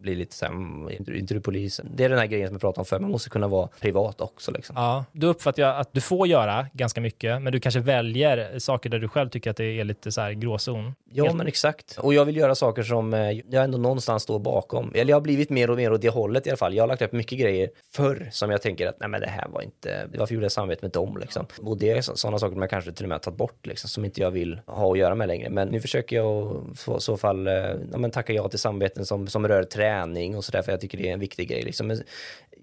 [0.00, 1.80] bli lite så här, mm, är inte du polis?
[1.94, 4.20] Det är den här grejen som jag pratade om förr, man måste kunna vara privat
[4.20, 4.76] också liksom.
[4.78, 8.90] Ja, då uppfattar jag att du får göra ganska mycket, men du kanske väljer saker
[8.90, 10.94] där du själv tycker att det är lite så här gråzon.
[11.12, 11.98] Ja, Helt- men exakt.
[11.98, 14.92] Och jag vill göra saker som eh, jag ändå någonstans står bakom.
[14.94, 16.74] Eller jag har blivit mer och mer åt det hållet i alla fall.
[16.74, 19.48] Jag har lagt upp mycket grejer förr som jag tänker att nej men det här
[19.48, 21.46] var inte, varför gjorde jag samarbete med dem liksom?
[21.62, 23.88] Och det är sådana saker som jag kanske till och med har tagit bort liksom,
[23.88, 25.50] som inte jag vill ha att göra med längre.
[25.50, 27.54] Men nu försöker jag i så fall eh,
[27.92, 30.98] ja, men tacka ja till samarbeten som, som rör träning och sådär för jag tycker
[30.98, 31.86] det är en viktig grej liksom.
[31.86, 32.02] Men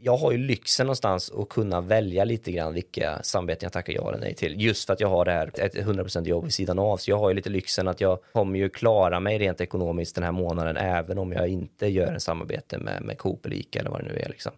[0.01, 4.09] jag har ju lyxen någonstans att kunna välja lite grann vilka samarbeten jag tackar ja
[4.09, 4.61] eller nej till.
[4.61, 6.97] Just för att jag har det här ett 100% jobb vid sidan av.
[6.97, 10.23] Så jag har ju lite lyxen att jag kommer ju klara mig rent ekonomiskt den
[10.23, 13.89] här månaden även om jag inte gör en samarbete med, med Coop eller Ica eller
[13.89, 14.51] vad det nu är liksom.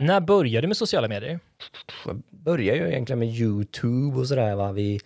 [0.00, 1.40] När började du med sociala medier?
[2.06, 5.00] Jag började ju egentligen med YouTube och sådär va, vid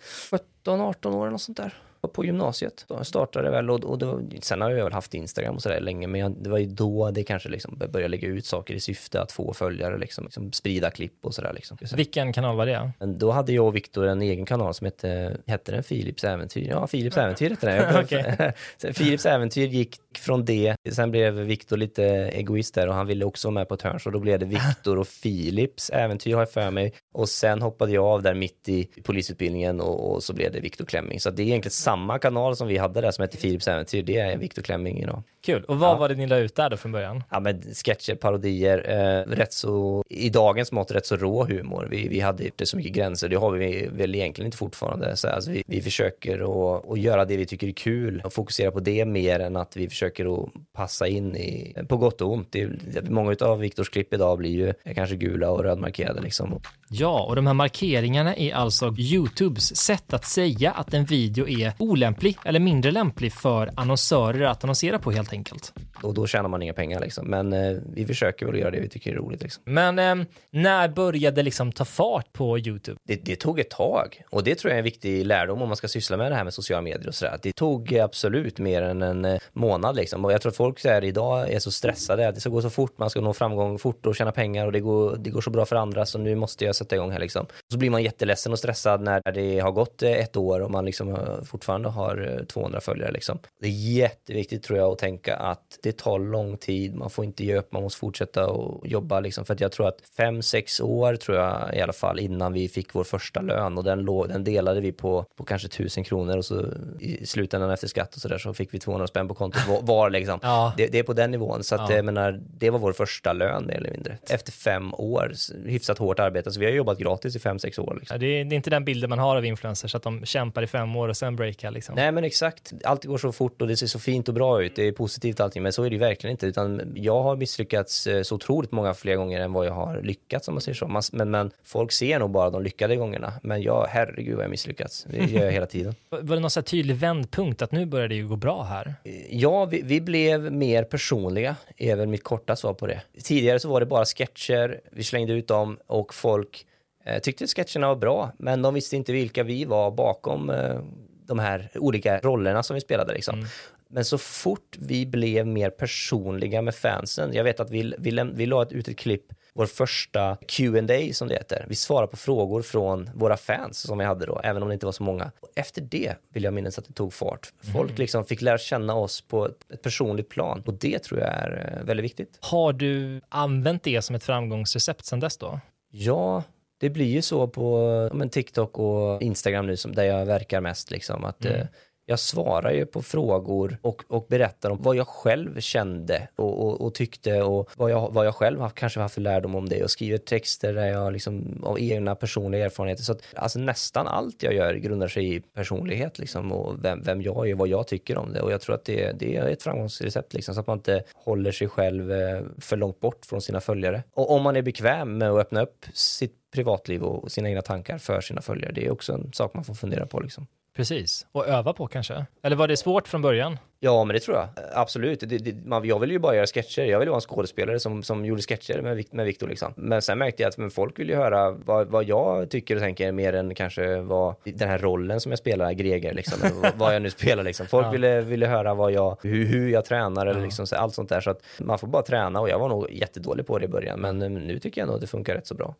[0.65, 1.73] 17-18 år eller något sånt där.
[2.07, 2.85] På gymnasiet.
[2.87, 6.07] Då startade väl och, och då, sen har jag väl haft Instagram och sådär länge
[6.07, 9.21] men jag, det var ju då det kanske liksom började lägga ut saker i syfte
[9.21, 11.77] att få följare liksom, liksom sprida klipp och sådär liksom.
[11.95, 12.91] Vilken kanal var det?
[12.99, 16.69] Men då hade jag och Viktor en egen kanal som hette, hette den Philips äventyr?
[16.69, 18.53] Ja, Philips äventyr hette den.
[18.77, 23.25] Sen Philips äventyr gick från det, sen blev Viktor lite egoist där och han ville
[23.25, 26.41] också vara med på ett hörn så då blev det Viktor och Philips äventyr har
[26.41, 26.93] jag för mig.
[27.13, 30.85] Och sen hoppade jag av där mitt i polisutbildningen och, och så blev det Viktor
[30.85, 31.19] Klemming.
[31.19, 34.17] Så det är egentligen samma kanal som vi hade där som hette Philips äventyr, det
[34.17, 35.23] är Viktor Klemming idag.
[35.45, 35.63] Kul.
[35.63, 35.95] Och vad Ja.
[35.95, 37.23] var det ni la ut där då från början?
[37.29, 41.87] Ja, men sketcher, parodier, eh, rätt så, i dagens mått rätt så rå humor.
[41.91, 45.17] Vi, vi hade inte så mycket gränser, det har vi väl egentligen inte fortfarande.
[45.17, 48.71] Så, alltså, vi, vi försöker att, att göra det vi tycker är kul och fokusera
[48.71, 52.47] på det mer än att vi försöker att passa in i, på gott och ont.
[52.51, 56.59] Det, många av Viktors klipp idag blir ju kanske gula och rödmarkerade liksom.
[56.89, 61.73] Ja, och de här markeringarna är alltså YouTubes sätt att säga att en video är
[61.83, 65.73] olämplig eller mindre lämplig för annonsörer att annonsera på helt enkelt.
[66.03, 67.27] Och då tjänar man inga pengar liksom.
[67.27, 69.63] Men eh, vi försöker väl göra det vi tycker är roligt liksom.
[69.65, 72.99] Men eh, när började det liksom ta fart på YouTube?
[73.03, 75.77] det, det tog ett tag och det tror jag är en viktig lärdom om man
[75.77, 77.39] ska syssla med det här med sociala medier och sådär.
[77.41, 80.89] Det tog absolut mer än en eh, månad liksom och jag tror att folk så
[80.89, 83.79] här idag är så stressade att det ska gå så fort, man ska nå framgång
[83.79, 86.35] fort och tjäna pengar och det går, det går så bra för andra så nu
[86.35, 87.45] måste jag sätta igång här liksom.
[87.71, 90.85] Så blir man jätteledsen och stressad när det har gått eh, ett år och man
[90.85, 93.39] liksom eh, fortfarande har eh, 200 följare liksom.
[93.59, 97.43] Det är jätteviktigt tror jag att tänka att det tar lång tid, man får inte
[97.45, 100.79] ge upp, man måste fortsätta och jobba liksom för att jag tror att fem, sex
[100.79, 104.29] år tror jag i alla fall innan vi fick vår första lön och den, låg,
[104.29, 106.65] den delade vi på, på kanske tusen kronor och så
[106.99, 110.09] i slutändan efter skatt och sådär så fick vi 200 spänn på kontot var, var
[110.09, 110.39] liksom.
[110.41, 110.73] Ja.
[110.77, 111.95] Det, det är på den nivån så att Ja.
[111.95, 114.17] jag menar, det var vår första lön mer eller mindre.
[114.29, 115.31] Efter fem år,
[115.65, 117.97] hyfsat hårt arbete, så vi har jobbat gratis i fem, sex år.
[117.99, 118.15] Liksom.
[118.15, 120.61] Ja, det, är, det är inte den bilden man har av influencers, att de kämpar
[120.63, 121.95] i fem år och sen breakar liksom.
[121.95, 124.75] Nej men exakt, allt går så fort och det ser så fint och bra ut,
[124.75, 128.07] det är positivt allting, men så är det ju verkligen inte, utan jag har misslyckats
[128.07, 130.87] eh, så otroligt många fler gånger än vad jag har lyckats om man säger så.
[130.87, 134.51] Man, men, men folk ser nog bara de lyckade gångerna, men jag, herregud vad jag
[134.51, 135.95] misslyckats, det gör jag hela tiden.
[136.09, 138.95] Var det någon så här tydlig vändpunkt att nu börjar det ju gå bra här?
[139.29, 143.01] Ja, vi, vi blev mer personliga, är väl mitt korta svar på det.
[143.23, 146.65] Tidigare så var det bara sketcher, vi slängde ut dem och folk
[147.05, 150.79] eh, tyckte sketcherna var bra, men de visste inte vilka vi var bakom eh,
[151.27, 153.45] de här olika rollerna som vi spelade liksom.
[153.93, 158.33] Men så fort vi blev mer personliga med fansen, jag vet att vi, vi, läm-
[158.35, 161.65] vi la ut ett klipp, vår första Q&A som det heter.
[161.69, 164.85] Vi svarar på frågor från våra fans som vi hade då, även om det inte
[164.85, 165.31] var så många.
[165.39, 167.53] Och efter det vill jag minnas att det tog fart.
[167.73, 171.77] Folk liksom fick lära känna oss på ett, personligt plan och det tror jag är
[171.79, 172.37] eh, väldigt viktigt.
[172.41, 175.59] Har du använt det som ett framgångsrecept sedan dess då?
[175.91, 176.43] Ja,
[176.77, 180.91] det blir ju så på men TikTok och Instagram nu som där jag verkar mest
[180.91, 181.65] liksom att eh,
[182.05, 186.81] jag svarar ju på frågor och, och berättar om vad jag själv kände och, och,
[186.81, 189.83] och tyckte och vad jag, vad jag själv har kanske haft för lärdom om det
[189.83, 193.03] och skriver texter där jag liksom av egna personliga erfarenheter.
[193.03, 197.21] Så att alltså nästan allt jag gör grundar sig i personlighet liksom och vem, vem
[197.21, 199.47] jag är och vad jag tycker om det och jag tror att det, det är
[199.47, 203.41] ett framgångsrecept liksom så att man inte håller sig själv eh, för långt bort från
[203.41, 204.03] sina följare.
[204.11, 207.97] Och om man är bekväm med att öppna upp sitt privatliv och sina egna tankar
[207.97, 210.47] för sina följare, det är också en sak man får fundera på liksom.
[210.75, 211.25] Precis.
[211.31, 212.25] Och öva på kanske?
[212.43, 213.57] Eller var det svårt från början?
[213.79, 214.47] Ja, men det tror jag.
[214.73, 215.19] Absolut.
[215.19, 216.81] Det, det, man, jag ville ju bara göra sketcher.
[216.81, 219.47] Jag ville vara en skådespelare som, som gjorde sketcher med, med Victor.
[219.47, 219.73] Liksom.
[219.75, 222.81] Men sen märkte jag att men folk vill ju höra vad, vad jag tycker och
[222.81, 226.95] tänker mer än kanske vad den här rollen som jag spelar, Greger, liksom, vad, vad
[226.95, 227.43] jag nu spelar.
[227.43, 227.65] Liksom.
[227.67, 227.91] Folk Ja.
[227.91, 231.21] ville, ville höra vad jag, hur, hur jag tränar eller liksom, så, allt sånt där.
[231.21, 233.99] Så att man får bara träna och jag var nog jättedålig på det i början.
[233.99, 235.75] Men eh, nu tycker jag nog att det funkar rätt så bra.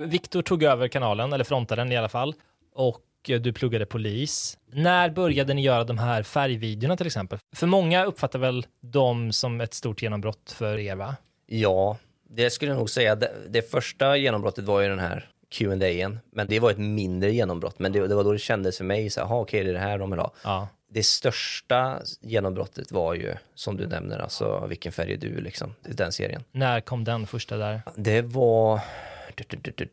[0.00, 2.34] Viktor tog över kanalen, eller frontade den i alla fall,
[2.74, 4.58] och eh, du pluggade polis.
[4.72, 7.38] När började ni göra de här färgvideorna till exempel?
[7.56, 11.16] För många uppfattar väl dem som ett stort genombrott för er, va?
[11.46, 11.96] Ja,
[12.30, 13.14] det skulle jag nog säga.
[13.16, 16.10] Det, det första genombrottet var ju den här Q&A.
[16.32, 17.78] Men det var ett mindre genombrott.
[17.78, 19.74] Men det, det var då det kändes för mig, så här, "Aha, okej, det är
[19.74, 20.32] det här de vill ha.
[20.44, 20.68] Ja.
[20.90, 26.12] Det största genombrottet var ju, som du nämner, alltså Vilken färg är du, liksom, den
[26.12, 26.44] serien.
[26.52, 27.80] När kom den första där?
[27.96, 28.80] Det var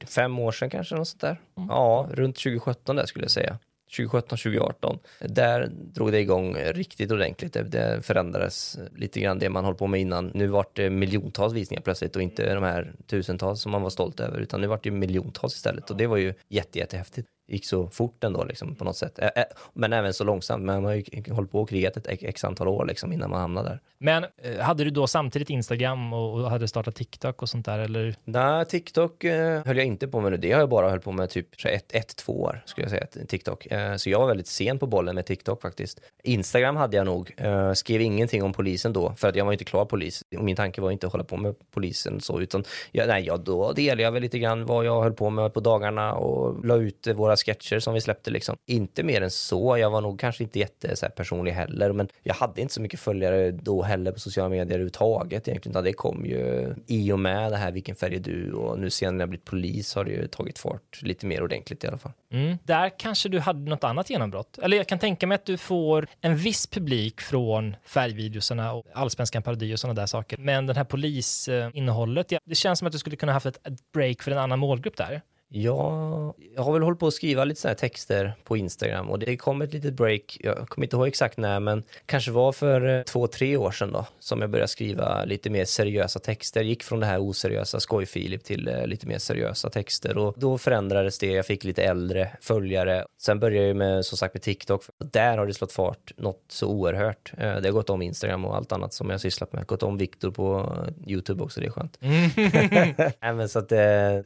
[0.07, 1.41] fem år sedan kanske, något sånt där.
[1.55, 3.59] Ja, runt 2017 där skulle jag säga.
[3.97, 4.99] 2017, 2018.
[5.19, 7.53] Där drog det igång riktigt ordentligt.
[7.53, 10.31] Det, det förändrades lite grann det man hållit på med innan.
[10.33, 14.19] Nu vart det miljontals visningar plötsligt och inte de här tusentals som man var stolt
[14.19, 17.87] över, utan nu vart det miljontals istället och det var ju jätte, jättehäftigt gick så
[17.87, 19.19] fort ändå liksom, på något sätt.
[19.73, 20.63] Men även så långsamt.
[20.63, 23.41] Men man har ju hållit på och krigat ett x- antal år liksom, innan man
[23.41, 23.79] hamnade där.
[23.97, 28.15] Men eh, hade du då samtidigt Instagram och, hade startat TikTok och sånt där eller?
[28.23, 30.39] Nej, TikTok eh, höll jag inte på med.
[30.39, 33.25] Det har jag bara hållit på med typ ett, ett två år skulle jag säga,
[33.27, 33.65] TikTok.
[33.65, 35.99] Eh, så jag var väldigt sen på bollen med TikTok faktiskt.
[36.23, 37.35] Instagram hade jag nog.
[37.73, 40.23] Skrev ingenting om polisen då, för att jag var inte klar polis.
[40.37, 43.39] Och min tanke var inte att hålla på med polisen så, utan jag, nej, jag,
[43.39, 46.75] då delade jag väl lite grann vad jag höll på med på dagarna och la
[46.75, 48.57] ut eh, några sketcher som vi släppte liksom.
[48.67, 49.77] Inte mer än så.
[49.77, 52.81] Jag var nog kanske inte jätte så här, personlig heller, men jag hade inte så
[52.81, 57.19] mycket följare då heller på sociala medier överhuvudtaget egentligen, utan det kom ju i och
[57.19, 60.05] med det här Vilken färg är du och nu sen när jag blivit polis har
[60.05, 62.11] det ju tagit fart lite mer ordentligt i alla fall.
[62.31, 62.57] Mm.
[62.63, 64.57] Där kanske du hade något annat genombrott.
[64.57, 69.43] Eller jag kan tänka mig att du får en viss publik från färgvideosarna och allsvenskan
[69.43, 70.37] parodi och sådana där saker.
[70.37, 74.31] Men den här polisinnehållet, det känns som att du skulle kunna haft ett break för
[74.31, 75.21] en annan målgrupp där.
[75.55, 79.19] Ja, jag har väl hållit på att skriva lite sådana här texter på Instagram och
[79.19, 82.97] det kom ett litet break, jag kommer inte ihåg exakt när, men kanske var för
[82.97, 86.63] eh, två, tre år sedan då, som jag började skriva lite mer seriösa texter.
[86.63, 91.19] Gick från det här oseriösa skoj-Filip till eh, lite mer seriösa texter och då förändrades
[91.19, 93.05] det, jag fick lite äldre följare.
[93.21, 94.83] Sen började jag med, som sagt, med TikTok.
[94.97, 97.31] Där har det slått fart något så oerhört.
[97.37, 99.67] Eh, Det har gått om Instagram och allt annat som jag sysslat med.
[99.67, 100.75] Gått om Viktor på
[101.07, 101.97] YouTube också, det är skönt.
[103.19, 103.79] Även så att eh,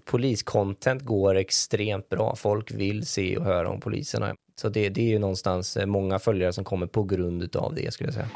[0.05, 2.35] poliscontent går extremt bra.
[2.35, 4.35] Folk vill se och höra om poliserna.
[4.55, 7.93] Så det, det är ju någonstans eh, många följare som kommer på grund av det
[7.93, 8.29] skulle jag säga.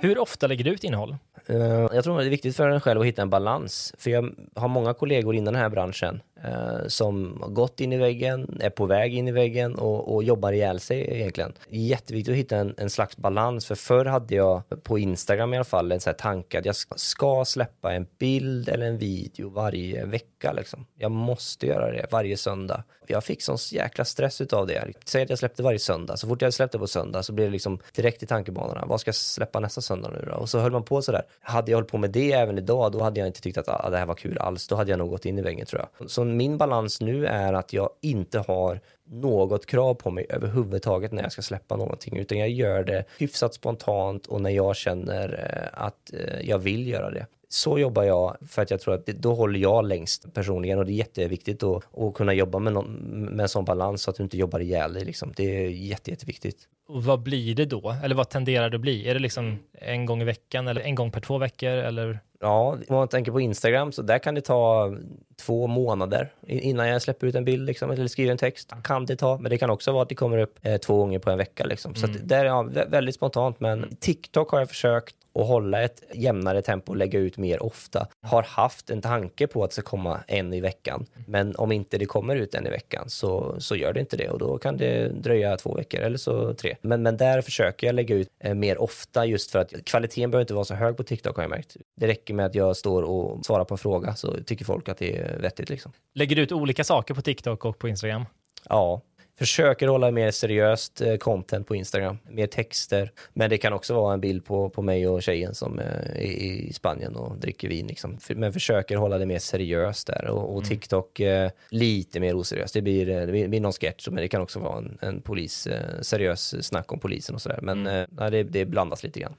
[0.00, 1.16] Hur ofta lägger du ut innehåll?
[1.46, 3.94] Eh, jag tror det är viktigt för en själv att hitta en balans.
[3.98, 7.96] För jag har många kollegor inom den här branschen Eh, som har gått in i
[7.96, 11.52] väggen, är på väg in i väggen och, och jobbar ihjäl sig egentligen.
[11.68, 13.66] Jätteviktigt att hitta en, en slags balans.
[13.66, 16.76] För förr hade jag på Instagram i alla fall en sån här tanke att jag
[16.96, 20.52] ska släppa en bild eller en video varje vecka.
[20.52, 20.86] Liksom.
[20.98, 22.84] Jag måste göra det varje söndag.
[23.06, 24.92] Jag fick sån jäkla stress utav det.
[25.04, 26.16] Säg att jag släppte varje söndag.
[26.16, 28.84] Så fort jag släppte på söndag så blev det liksom direkt i tankebanorna.
[28.86, 30.36] Vad ska jag släppa nästa söndag nu då?
[30.36, 31.22] Och så höll man på sådär.
[31.40, 33.90] Hade jag hållit på med det även idag, då hade jag inte tyckt att ah,
[33.90, 34.68] det här var kul alls.
[34.68, 36.10] Då hade jag nog gått in i väggen tror jag.
[36.10, 41.22] Så min balans nu är att jag inte har något krav på mig överhuvudtaget när
[41.22, 45.84] jag ska släppa någonting, utan jag gör det hyfsat spontant och när jag känner eh,
[45.84, 47.26] att eh, jag vill göra det.
[47.48, 50.86] Så jobbar jag för att jag tror att det, då håller jag längst personligen och
[50.86, 52.92] det är jätteviktigt att, att kunna jobba med, någon,
[53.36, 55.04] med en sån balans så att du inte jobbar ihjäl dig.
[55.04, 55.32] Liksom.
[55.36, 56.68] Det är jätte, jätteviktigt.
[56.88, 57.94] Och vad blir det då?
[58.04, 59.08] Eller vad tenderar det att bli?
[59.08, 61.70] Är det liksom en gång i veckan eller en gång per två veckor?
[61.70, 62.20] Eller?
[62.40, 64.96] Ja, om man tänker på Instagram så där kan det ta
[65.46, 68.72] två månader innan jag släpper ut en bild liksom, eller skriver en text.
[68.84, 71.18] Kan det ta, men det kan också vara att det kommer upp eh, två gånger
[71.18, 71.64] på en vecka.
[71.64, 71.94] Liksom.
[71.94, 76.02] Så att där är vä- väldigt spontant, men TikTok har jag försökt att hålla ett
[76.14, 78.06] jämnare tempo och lägga ut mer ofta.
[78.22, 81.98] Har haft en tanke på att det ska komma en i veckan, men om inte
[81.98, 84.76] det kommer ut en i veckan så, så gör det inte det och då kan
[84.76, 86.76] det dröja två veckor eller så tre.
[86.82, 90.42] Men, men där försöker jag lägga ut eh, mer ofta just för att kvaliteten behöver
[90.42, 91.76] inte vara så hög på TikTok har jag märkt.
[91.96, 94.98] Det räcker med att jag står och svarar på en fråga så tycker folk att
[94.98, 95.92] det är vettigt liksom.
[96.14, 98.24] Lägger du ut olika saker på TikTok och på Instagram?
[98.68, 99.02] Ja,
[99.38, 103.12] försöker hålla mer seriöst eh, content på Instagram, mer texter.
[103.32, 106.22] Men det kan också vara en bild på, på mig och tjejen som eh, är
[106.22, 107.86] i Spanien och dricker vin.
[107.86, 108.18] Liksom.
[108.28, 110.26] Men försöker hålla det mer seriöst där.
[110.26, 112.74] Och, och TikTok eh, lite mer oseriöst.
[112.74, 114.98] Det blir, eh, det blir, det blir någon sketch, men det kan också vara en,
[115.00, 117.58] en polis, eh, seriös snack om polisen och sådär.
[117.62, 119.34] Men eh, nej, det, det blandas lite grann.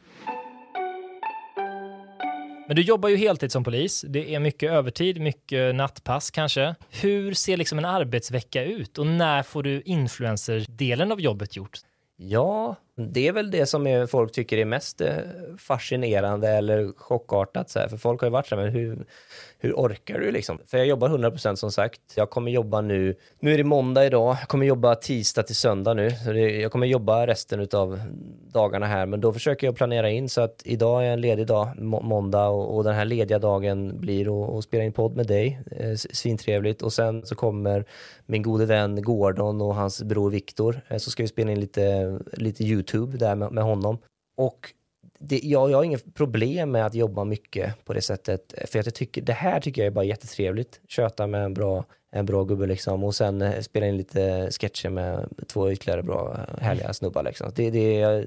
[2.68, 4.06] Men du jobbar ju heltid som polis.
[4.08, 6.76] Det är mycket övertid, mycket nattpass kanske.
[7.02, 11.80] Hur ser liksom en arbetsvecka ut och när får du influencer-delen av jobbet gjort?
[12.18, 15.16] Ja, det är väl det som är, folk tycker är mest eh,
[15.58, 17.70] fascinerande eller chockartat.
[17.70, 17.88] Så här.
[17.88, 19.06] För folk har ju varit så här, men hur,
[19.58, 20.60] hur orkar du liksom?
[20.66, 22.02] För jag jobbar 100% som sagt.
[22.16, 25.94] Jag kommer jobba nu, nu är det måndag idag, jag kommer jobba tisdag till söndag
[25.94, 26.12] nu.
[26.12, 28.00] Så det, jag kommer jobba resten av
[28.54, 31.70] dagarna här, men då försöker jag planera in så att idag är en ledig dag,
[31.80, 35.62] må, måndag, och, och den här lediga dagen blir att, spela in podd med dig.
[35.72, 36.82] Eh, svintrevligt.
[36.82, 37.86] Och sen så kommer
[38.26, 42.20] min gode vän Gordon och hans bror Viktor, eh, så ska vi spela in lite,
[42.34, 43.98] lite YouTube där med, med honom.
[44.38, 44.74] Och
[45.20, 48.54] det, jag, jag har inget problem med att jobba mycket på det sättet.
[48.68, 50.82] För att jag tycker, det här tycker jag är bara jättetrevligt.
[50.88, 53.04] Köta med en bra, en bra gubbe liksom.
[53.04, 57.52] Och sen eh, spela in lite sketcher med två ytterligare bra, eh, härliga snubbar liksom.
[57.56, 58.26] Det, det, jag,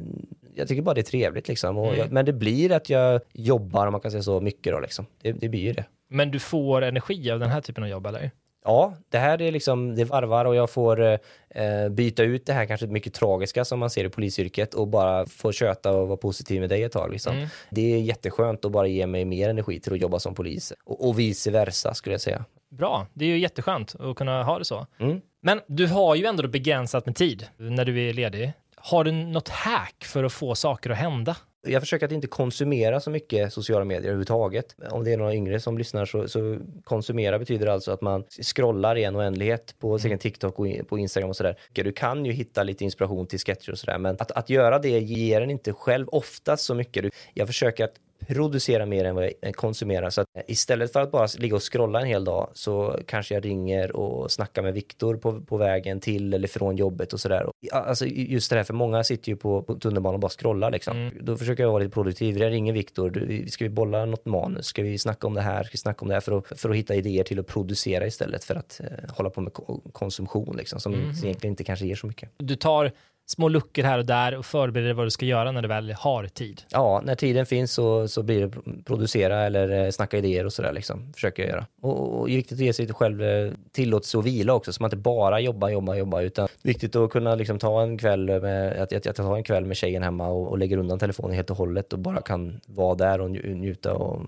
[0.55, 1.79] jag tycker bara det är trevligt liksom.
[1.79, 4.81] Och jag, men det blir att jag jobbar, om man kan säga så, mycket då
[4.81, 5.07] liksom.
[5.23, 5.85] Det, det blir ju det.
[6.09, 8.31] Men du får energi av den här typen av jobb, eller?
[8.67, 12.67] Ja, det här är liksom, det varvar och jag får eh, byta ut det här
[12.67, 16.61] kanske mycket tragiska som man ser i polisyrket och bara få köta och vara positiv
[16.61, 17.13] med dig ett tag.
[17.13, 17.37] Liksom.
[17.37, 17.49] Mm.
[17.71, 21.09] Det är jätteskönt att bara ge mig mer energi till att jobba som polis och,
[21.09, 22.45] och vice versa skulle jag säga.
[22.71, 24.87] Bra, det är ju jätteskönt att kunna ha det så.
[24.99, 25.21] Mm.
[25.43, 28.53] Men du har ju ändå begränsat med tid när du är ledig.
[28.77, 31.37] Har du något hack för att få saker att hända?
[31.67, 34.77] Jag försöker att inte konsumera så mycket sociala medier överhuvudtaget.
[34.91, 38.97] Om det är några yngre som lyssnar så, så konsumera betyder alltså att man scrollar
[38.97, 41.57] i en oändlighet på sin TikTok och på Instagram och sådär.
[41.73, 44.89] Du kan ju hitta lite inspiration till sketcher och sådär, men att, att göra det
[45.01, 47.03] ger en inte själv oftast så mycket.
[47.03, 47.95] Du- Jag försöker att
[48.27, 50.11] producera mer än vad jag konsumerar.
[50.11, 53.45] Så att istället för att bara ligga och scrolla en hel dag så kanske jag
[53.45, 57.51] ringer och snackar med Viktor på, på vägen till eller från jobbet och sådär.
[57.73, 61.11] Alltså just det här, för många sitter ju på, på tunnelbanan och bara scrollar liksom.
[61.21, 62.39] Då försöker jag vara lite produktiv.
[62.39, 64.67] Jag ringer Viktor, ska vi bolla något manus?
[64.67, 65.63] Ska vi snacka om det här?
[65.63, 66.21] Ska vi snacka om det här?
[66.21, 69.41] För att, för att hitta idéer till att producera istället för att eh, hålla på
[69.41, 72.31] med ko- konsumtion liksom, som egentligen inte kanske ger så mycket.
[72.37, 72.93] Du tar
[73.27, 76.27] små luckor här och där och förbereder vad du ska göra när du väl har
[76.27, 76.63] tid.
[76.71, 80.53] Ja, när tiden finns så, så blir det pro- producera eller eh, snacka idéer och
[80.53, 81.13] sådär liksom.
[81.13, 81.67] Försöker jag göra.
[81.83, 84.97] Och, och viktigt att ge sig själv eh, tillåtelse att vila också, så man inte
[84.97, 89.07] bara jobbar, jobbar, jobbar, utan viktigt att kunna liksom ta en kväll med, att, att,
[89.07, 91.93] att ta en kväll med tjejen hemma och, och lägger undan telefonen helt och hållet
[91.93, 94.21] och bara kan vara där och nju- njuta och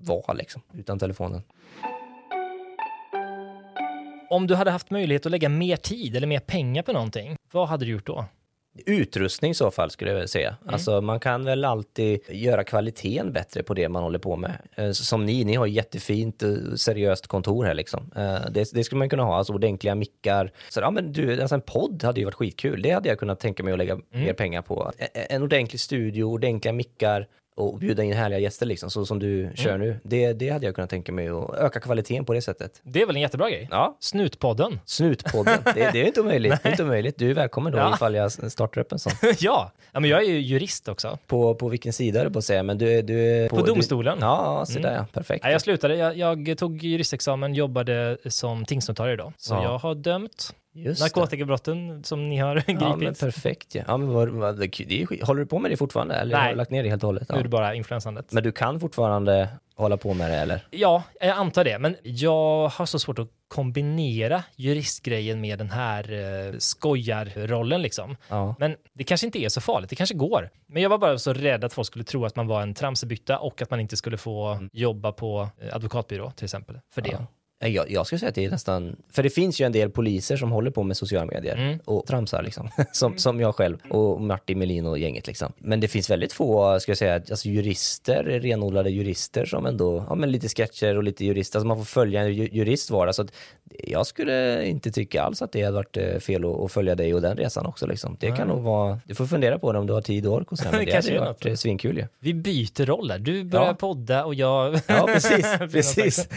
[0.00, 1.42] vara liksom, utan telefonen.
[4.30, 7.68] Om du hade haft möjlighet att lägga mer tid eller mer pengar på någonting, vad
[7.68, 8.24] hade du gjort då?
[8.86, 10.56] Utrustning i så fall skulle jag väl säga.
[10.66, 14.58] Alltså man kan väl alltid göra kvaliteten bättre på det man håller på med.
[14.76, 18.10] Eh, Som ni, ni har jättefint eh, seriöst kontor här liksom.
[18.16, 20.52] Eh, Det, det skulle man kunna ha, alltså ordentliga mickar.
[20.68, 22.82] Så ja men du, alltså en podd hade ju varit skitkul.
[22.82, 24.92] Det hade jag kunnat tänka mig att lägga mer pengar på.
[24.98, 29.18] E- e- En ordentlig studio, ordentliga mickar och bjuda in härliga gäster liksom, så som
[29.18, 30.00] du kör nu.
[30.02, 32.80] Det, det hade jag kunnat tänka mig att öka kvaliteten på det sättet.
[32.82, 33.68] Det är väl en jättebra grej?
[33.70, 34.80] Ja, Snutpodden.
[34.84, 36.52] Snutpodden, det, det är inte omöjligt.
[36.62, 37.18] Det är inte omöjligt.
[37.18, 37.94] Du är välkommen då Ja.
[37.94, 39.12] ifall jag startar upp en sån.
[39.38, 39.72] ja.
[39.92, 41.18] ja, men jag är ju jurist också.
[41.26, 43.48] På, på vilken sida är det på att säga, men du, du är...
[43.48, 44.18] På domstolen.
[44.18, 45.06] Du, ja, så där ja.
[45.12, 45.44] Perfekt.
[45.44, 49.32] Nej, jag slutade, jag, jag tog juristexamen, jobbade som tingsnotarie då.
[49.36, 49.62] Så Ja.
[49.62, 53.20] jag har dömt Just narkotikabrotten som ni har Ja, men gripit.
[53.20, 53.82] perfekt ja.
[53.86, 55.22] ja men vad, vad, det.
[55.22, 56.42] Håller du på med det fortfarande eller Nej.
[56.42, 57.28] har du lagt ner det helt och hållet?
[57.28, 57.42] Nu är Ja.
[57.42, 58.32] det bara influensandet.
[58.32, 60.66] Men du kan fortfarande hålla på med det eller?
[60.70, 61.78] Ja, jag antar det.
[61.78, 68.16] Men jag har så svårt att kombinera juristgrejen med den här eh, skojarrollen liksom.
[68.28, 68.54] Ja.
[68.58, 70.50] Men det kanske inte är så farligt, det kanske går.
[70.66, 73.38] Men jag var bara så rädd att folk skulle tro att man var en tramsebytta
[73.38, 76.78] och att man inte skulle få jobba på eh, advokatbyrå till exempel.
[76.94, 77.10] För det.
[77.10, 77.26] Ja.
[77.62, 79.90] Nej, Jag, jag skulle säga att det är nästan, för det finns ju en del
[79.90, 81.78] poliser som håller på med sociala medier Mm.
[81.84, 85.52] och tramsar liksom, som, som jag själv och Martin Melin och gänget liksom.
[85.58, 90.14] Men det finns väldigt få, ska jag säga, alltså jurister, renodlade jurister som ändå, ja
[90.14, 93.14] men lite sketcher och lite jurister, alltså man får följa en ju- jurist vardag.
[93.14, 93.32] Så att
[93.84, 97.14] jag skulle inte tycka alls att det hade varit eh, fel att, att följa dig
[97.14, 98.16] och den resan också liksom.
[98.20, 100.52] Det kan nog vara, du får fundera på det om du har tid och ork
[100.52, 102.06] och sådär, men Det hade är varit eh, svinkul ju.
[102.18, 103.18] Vi byter roller.
[103.18, 103.74] Du börjar Ja.
[103.74, 104.80] podda och jag...
[104.86, 106.28] Ja, precis, precis.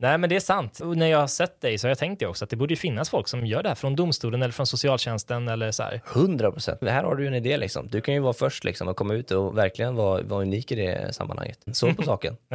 [0.00, 0.80] Nej, men det är sant.
[0.80, 2.76] Och när jag har sett dig så har jag tänkt det också, att det borde
[2.76, 6.00] finnas folk som gör det här från domstolen eller från socialtjänsten eller så här.
[6.14, 6.82] 100 procent.
[6.82, 7.88] Här har du ju en idé liksom.
[7.88, 10.74] Du kan ju vara först liksom och komma ut och verkligen vara, vara unik i
[10.74, 11.58] det sammanhanget.
[11.72, 12.36] Så på saken.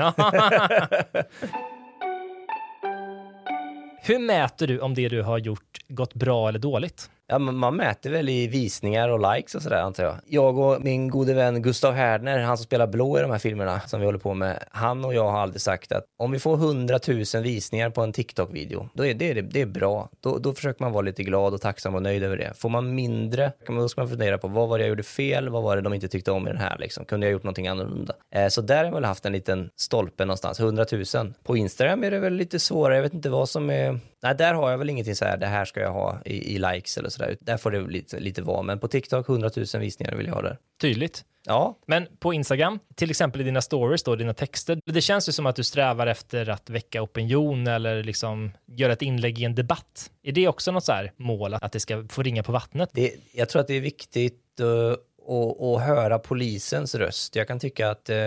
[4.06, 7.10] Hur mäter du om det du har gjort gått bra eller dåligt?
[7.27, 10.15] Ja, man mäter väl i visningar och likes och sådär antar jag.
[10.25, 13.79] Jag och min gode vän Gustav Härdner, han som spelar Blå i de här filmerna
[13.79, 16.55] som vi håller på med, han och jag har aldrig sagt att om vi får
[16.55, 20.09] 100 000 visningar på en TikTok-video, då är det, det är bra.
[20.19, 22.53] Då, då försöker man vara lite glad och tacksam och nöjd över det.
[22.55, 25.63] Får man mindre, då ska man fundera på vad var det jag gjorde fel, vad
[25.63, 27.05] var det de inte tyckte om i den här liksom?
[27.05, 28.13] Kunde jag gjort någonting annorlunda?
[28.36, 31.33] Eh, så där har jag väl haft en liten stolpe någonstans, 100 000.
[31.43, 34.53] På Instagram är det väl lite svårare, jag vet inte vad som är Nej, där
[34.53, 37.09] har jag väl ingenting så här, det här ska jag ha i, i likes eller
[37.09, 37.38] sådär.
[37.39, 38.62] Där får det lite, lite vara.
[38.62, 40.57] Men på TikTok, 100 000 visningar vill jag ha där.
[40.81, 41.25] Tydligt.
[41.45, 45.31] Ja, Men på Instagram, till exempel i dina stories då, dina texter, det känns ju
[45.31, 49.55] som att du strävar efter att väcka opinion eller liksom göra ett inlägg i en
[49.55, 50.12] debatt.
[50.23, 52.89] Är det också något så här mål, att det ska få ringa på vattnet?
[52.93, 57.36] det, jag tror att det är viktigt uh, och, och höra polisens röst.
[57.36, 58.17] Jag kan tycka att eh,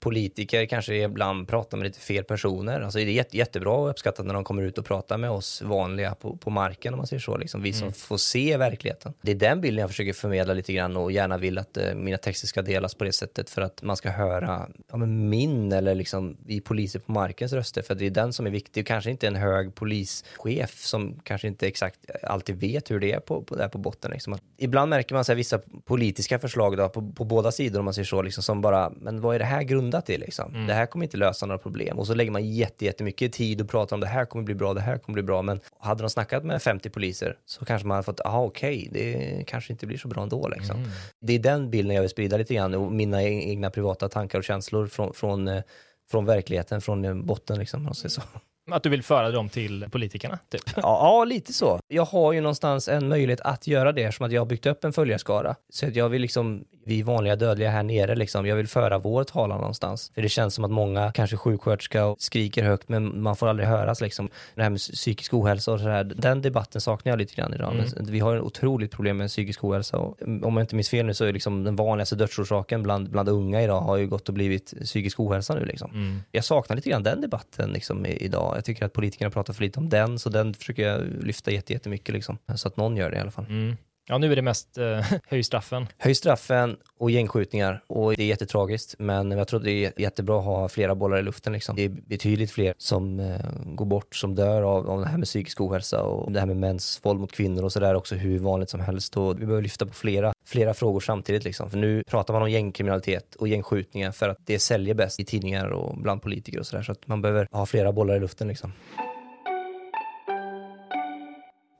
[0.00, 2.80] politiker kanske ibland pratar med lite fel personer.
[2.80, 5.62] Alltså det är jätte, jättebra och uppskattat när de kommer ut och pratar med oss
[5.62, 9.14] vanliga på, på marken om man säger så, liksom vi som får se verkligheten.
[9.22, 12.18] Det är den bilden jag försöker förmedla lite grann och gärna vill att eh, mina
[12.18, 16.36] texter ska delas på det sättet för att man ska höra ja, min eller liksom
[16.46, 19.36] vi poliser på markens röster för det är den som är viktig kanske inte en
[19.36, 23.78] hög polischef som kanske inte exakt alltid vet hur det är på, på, där på
[23.78, 24.10] botten.
[24.10, 24.38] Liksom.
[24.56, 27.94] Ibland märker man så här, vissa politiska förslag då, på, på båda sidor om man
[27.94, 30.52] säger så, liksom, som bara, men vad är det här grundat i liksom?
[30.66, 31.98] Det här kommer inte lösa några problem.
[31.98, 34.74] Och så lägger man jätte, jättemycket tid och pratar om det här kommer bli bra,
[34.74, 35.42] det här kommer bli bra.
[35.42, 39.44] Men hade de snackat med 50 poliser så kanske man hade fått, aha okej, det
[39.46, 40.76] kanske inte blir så bra ändå liksom.
[41.20, 44.38] Det är den bilden jag vill sprida lite grann och mina e- egna privata tankar
[44.38, 45.62] och känslor från, från, eh,
[46.10, 48.22] från verkligheten, från eh, botten liksom, om man säger så.
[48.70, 50.62] Att du vill föra dem till politikerna, typ.
[50.76, 51.80] Ja, lite så.
[51.88, 54.84] Jag har ju någonstans en möjlighet att göra det som att jag har byggt upp
[54.84, 55.54] en följarskara.
[55.72, 59.24] Så att jag vill liksom, vi vanliga dödliga här nere liksom, jag vill föra vår
[59.24, 60.10] talan någonstans.
[60.14, 63.68] För det känns som att många, kanske sjuksköterska, och skriker högt men man får aldrig
[63.68, 64.28] höras liksom.
[64.54, 67.74] Det här med psykisk ohälsa och sådär, den debatten saknar jag lite grann idag.
[67.96, 71.06] Men Vi har ett otroligt problem med psykisk ohälsa och om jag inte minns fel
[71.06, 74.34] nu så är liksom den vanligaste dödsorsaken bland, bland unga idag har ju gått och
[74.34, 76.22] blivit psykisk ohälsa nu liksom.
[76.32, 78.55] Jag saknar lite grann den debatten liksom idag.
[78.56, 82.14] Jag tycker att politikerna pratar för lite om den, så den försöker jag lyfta jättemycket
[82.14, 82.38] liksom.
[82.54, 83.44] Så att någon gör det i alla fall.
[83.44, 83.76] Mm.
[84.08, 85.86] Ja, nu är det mest eh, höj straffen.
[85.98, 90.44] Höj straffen och gängskjutningar och det är jättetragiskt men jag tror det är jättebra att
[90.44, 91.76] ha flera bollar i luften liksom.
[91.76, 95.26] Det är betydligt fler som eh, går bort, som dör av, av det här med
[95.26, 98.70] psykisk ohälsa och det här med mäns våld mot kvinnor och sådär också hur vanligt
[98.70, 101.70] som helst och vi behöver lyfta på flera, flera frågor samtidigt liksom.
[101.70, 105.68] För nu pratar man om gängkriminalitet och gängskjutningar för att det säljer bäst i tidningar
[105.68, 108.72] och bland politiker och sådär så att man behöver ha flera bollar i luften liksom.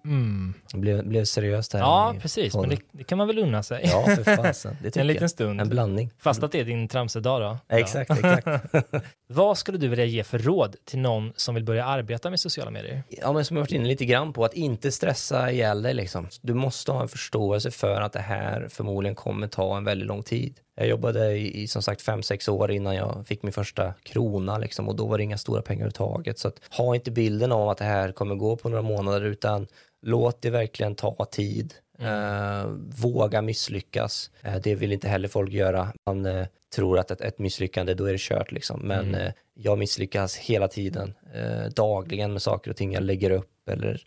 [0.07, 0.55] Mm.
[0.75, 1.81] Blev, blev seriöst här.
[1.81, 2.53] Ja, i precis.
[2.53, 2.69] podden.
[2.69, 3.81] Men det, det kan man väl unna sig.
[3.85, 4.77] Ja, för fasen.
[4.83, 5.31] Det tycker en liten jag.
[5.31, 5.61] stund.
[5.61, 6.11] En blandning.
[6.19, 7.59] Fast att det är din tramsedag då.
[7.69, 8.47] Ja, exakt, exakt.
[9.29, 12.71] Vad skulle du vilja ge för råd till någon som vill börja arbeta med sociala
[12.71, 13.03] medier?
[13.09, 16.29] Ja, men som jag varit inne lite grann på, att inte stressa ihjäl dig liksom.
[16.43, 20.23] Du måste ha en förståelse för att det här förmodligen kommer ta en väldigt lång
[20.23, 20.61] tid.
[20.77, 24.59] Jag jobbade i, i som sagt fem sex år innan jag fick min första krona
[24.59, 26.39] liksom, och då var det inga stora pengar överhuvudtaget.
[26.39, 29.67] Så att, ha inte bilden av att det här kommer gå på några månader utan
[30.07, 31.75] låt det verkligen ta tid.
[31.99, 32.67] Eh,
[33.03, 34.31] våga misslyckas.
[34.43, 35.93] Eh, det vill inte heller folk göra.
[36.07, 38.81] Man eh, tror att ett, ett misslyckande, då är det kört liksom.
[38.81, 41.15] Men eh, jag misslyckas hela tiden,
[41.75, 44.03] dagligen med saker och ting jag lägger upp eller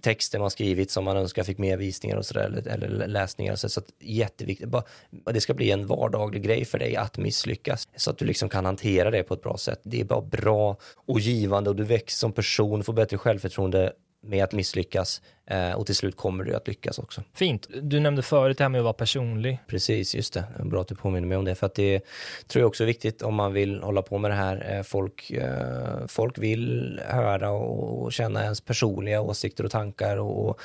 [0.00, 3.56] texter man skrivit som man önskar fick mer visningar och sådär eller, eller läsningar.
[3.56, 7.88] Så, så att jätteviktigt, bara, det ska bli en vardaglig grej för dig att misslyckas
[7.96, 9.80] så att du liksom kan hantera det på ett bra sätt.
[9.82, 10.76] Det är bara bra
[11.06, 13.92] och givande och du växer som person, får bättre självförtroende
[14.26, 17.22] med att misslyckas eh, och till slut kommer du att lyckas också.
[17.34, 17.68] Fint.
[17.82, 19.58] Du nämnde förut det här med att vara personlig.
[19.66, 20.44] Precis, just det.
[20.64, 21.54] Bra att du påminner mig om det.
[21.54, 22.00] För att det
[22.48, 24.76] tror jag också är viktigt om man vill hålla på med det här.
[24.76, 30.60] Eh, Folk, eh, folk vill höra och och känna ens personliga åsikter och tankar och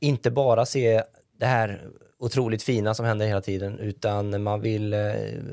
[0.00, 1.02] inte bara se
[1.38, 1.80] det här
[2.18, 5.00] otroligt fina som händer hela tiden utan man vill eh,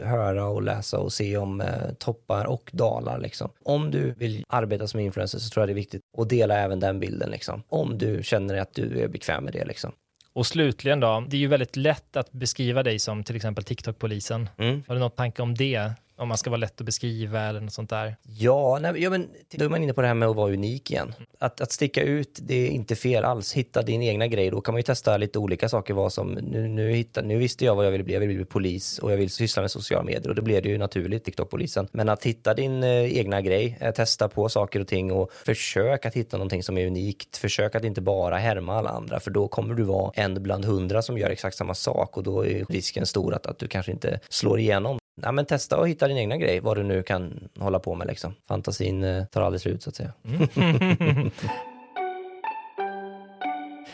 [0.04, 1.68] höra och läsa och se om eh,
[2.00, 3.50] toppar och dalar liksom.
[3.64, 6.80] Om du vill arbeta som influencer så tror jag det är viktigt att dela även
[6.80, 7.64] den bilden liksom.
[7.70, 9.92] Om du känner att du är bekväm med det liksom.
[10.34, 14.50] Och slutligen då, det är ju väldigt lätt att beskriva dig som till exempel TikTok-polisen.
[14.58, 14.84] Mm.
[14.88, 15.92] Har du något tanke om det?
[16.16, 18.16] Om man ska vara lätt att beskriva eller något sånt där?
[18.24, 20.92] Ja, nej, ja men då är man inne på det här med att vara unik
[20.92, 21.14] igen.
[21.40, 23.54] Att, att sticka ut, det är inte fel alls.
[23.54, 25.94] Hitta din egna grej, då kan man ju testa lite olika saker.
[25.94, 28.46] Vad som, nu, nu, hitta, nu visste jag vad jag ville bli, jag ville bli
[28.46, 31.88] polis och jag vill syssla med sociala medier och det blev det ju naturligt, TikTok-polisen.
[31.92, 36.06] Men att hitta din eh, egna grej, eh, testa på saker och ting och försök
[36.06, 37.38] att hitta någonting som är unikt.
[37.38, 41.02] Försök att inte bara härma alla andra, för då kommer du vara en bland hundra
[41.02, 44.20] som gör exakt samma sak och då är risken stor att, att du kanske inte
[44.30, 45.00] slår igenom.
[45.22, 48.08] Ja, men testa och hitta din egna grej, vad du nu kan hålla på med
[48.08, 48.36] liksom.
[48.48, 50.14] Fantasin eh, tar aldrig slut så att säga.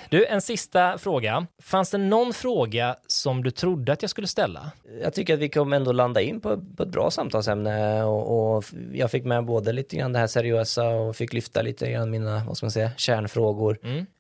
[0.10, 1.48] Du, en sista fråga.
[1.62, 4.72] Fanns det någon fråga som du trodde att jag skulle ställa?
[5.04, 8.66] Jag tycker att vi kommer ändå landa in på, på ett bra samtalsämne och, och
[8.94, 12.44] jag fick med både lite grann det här seriösa och fick lyfta lite grann mina,
[12.48, 13.78] vad ska man säga, kärnfrågor.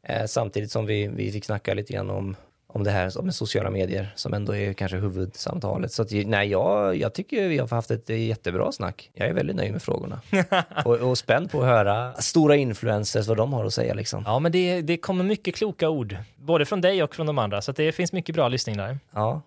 [0.08, 2.36] Eh, samtidigt som vi, vi fick snacka lite grann om
[2.74, 5.91] om det här med sociala medier som ändå är kanske huvudsamtalet.
[5.91, 9.11] Så att, nej, jag, jag tycker vi har haft ett jättebra snack.
[9.13, 10.22] Jag är väldigt nöjd med frågorna.
[10.86, 14.24] och, och spänd på att höra stora influencers, vad de har att säga liksom.
[14.26, 17.61] Ja, men det, det kommer mycket kloka ord, både från dig och från de andra,
[17.61, 18.99] så att det finns mycket bra lyssning där.
[19.13, 19.41] Ja.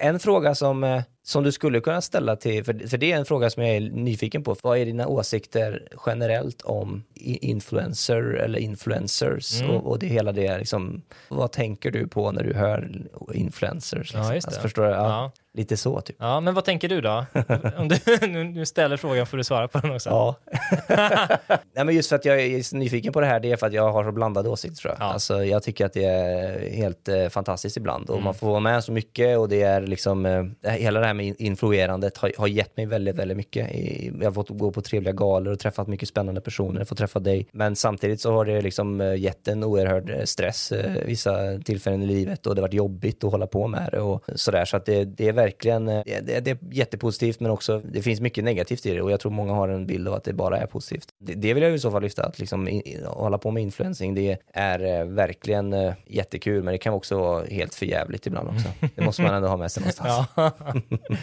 [0.00, 3.24] En fråga som, eh, som du skulle kunna ställa till, för, för det är en
[3.24, 4.56] fråga som jag är nyfiken på.
[4.62, 7.04] Vad är dina åsikter generellt om
[7.40, 9.70] influencer eller influencers Mm.
[9.76, 12.90] och, och det hela det liksom, vad tänker du på när du hör
[13.34, 13.98] influencers?
[13.98, 14.20] Liksom?
[14.20, 14.48] Ja, just det.
[14.48, 14.88] Alltså, förstår du?
[14.88, 15.32] Ja, Ja.
[15.54, 16.16] Lite så typ.
[16.18, 17.24] Ja, men vad tänker du då?
[17.78, 20.08] Om du nu- ställer frågan får du svara på den också.
[20.10, 20.34] Ja.
[21.74, 23.66] Nej, men just för att jag är så nyfiken på det här, det är för
[23.66, 25.06] att jag har så blandade åsikter tror jag.
[25.08, 25.12] Ja.
[25.12, 28.24] Alltså, jag tycker att det är helt eh, fantastiskt ibland och Mm.
[28.24, 30.26] man får vara med så mycket och det är liksom,
[30.62, 33.70] eh, hela det här med influerandet har, har gett mig väldigt, väldigt mycket.
[34.20, 37.48] Jag har fått gå på trevliga galor och träffat mycket spännande personer, fått träffa dig.
[37.52, 42.02] Men samtidigt så har det liksom eh, gett en oerhörd eh, stress eh, vissa tillfällen
[42.02, 44.64] i livet och det har varit jobbigt att hålla på med det och sådär.
[44.64, 48.44] Så att det, det är verkligen, det, det är jättepositivt men också det finns mycket
[48.44, 50.66] negativt i det och jag tror många har en bild av att det bara är
[50.66, 51.08] positivt.
[51.18, 54.14] Det, det vill jag i så fall lyfta, att liksom in, hålla på med influencing,
[54.14, 55.74] det är verkligen
[56.06, 58.68] jättekul men det kan också vara helt förjävligt ibland också.
[58.94, 60.26] Det måste man ändå ha med sig någonstans.
[60.36, 60.52] Ja.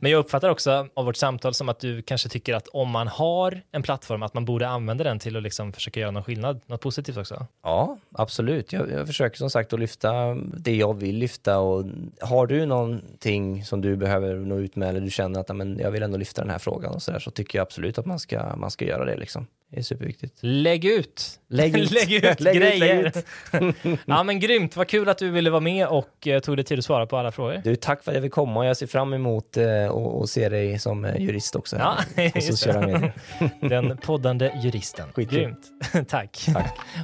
[0.00, 3.08] Men jag uppfattar också av vårt samtal som att du kanske tycker att om man
[3.08, 6.60] har en plattform att man borde använda den till att liksom försöka göra någon skillnad,
[6.66, 7.46] något positivt också.
[7.62, 8.72] Ja, absolut.
[8.72, 11.84] Jag, jag försöker som sagt att lyfta det jag vill lyfta och
[12.20, 15.90] har du någonting som du behöver nå ut med eller du känner att amen, jag
[15.90, 18.18] vill ändå lyfta den här frågan och så, där, så tycker jag absolut att man
[18.18, 19.46] ska, man ska göra det liksom.
[19.70, 20.38] Det är superviktigt.
[20.40, 21.40] Lägg ut!
[21.48, 21.90] Lägg ut.
[21.90, 23.12] lägg ut Lägg ut, grejer!
[23.82, 26.64] lägg ja men grymt, vad kul att du ville vara med och eh, tog dig
[26.64, 27.60] tid att svara på alla frågor.
[27.64, 30.28] Du, tack för att jag fick komma och jag ser fram emot eh, och, och
[30.28, 31.76] se dig som eh, jurist också.
[31.76, 31.96] Ja,
[32.34, 33.12] på sociala medier.
[33.60, 35.12] Den poddande juristen.
[35.12, 35.38] Skitkul.
[35.38, 36.08] Grymt.
[36.08, 36.46] tack.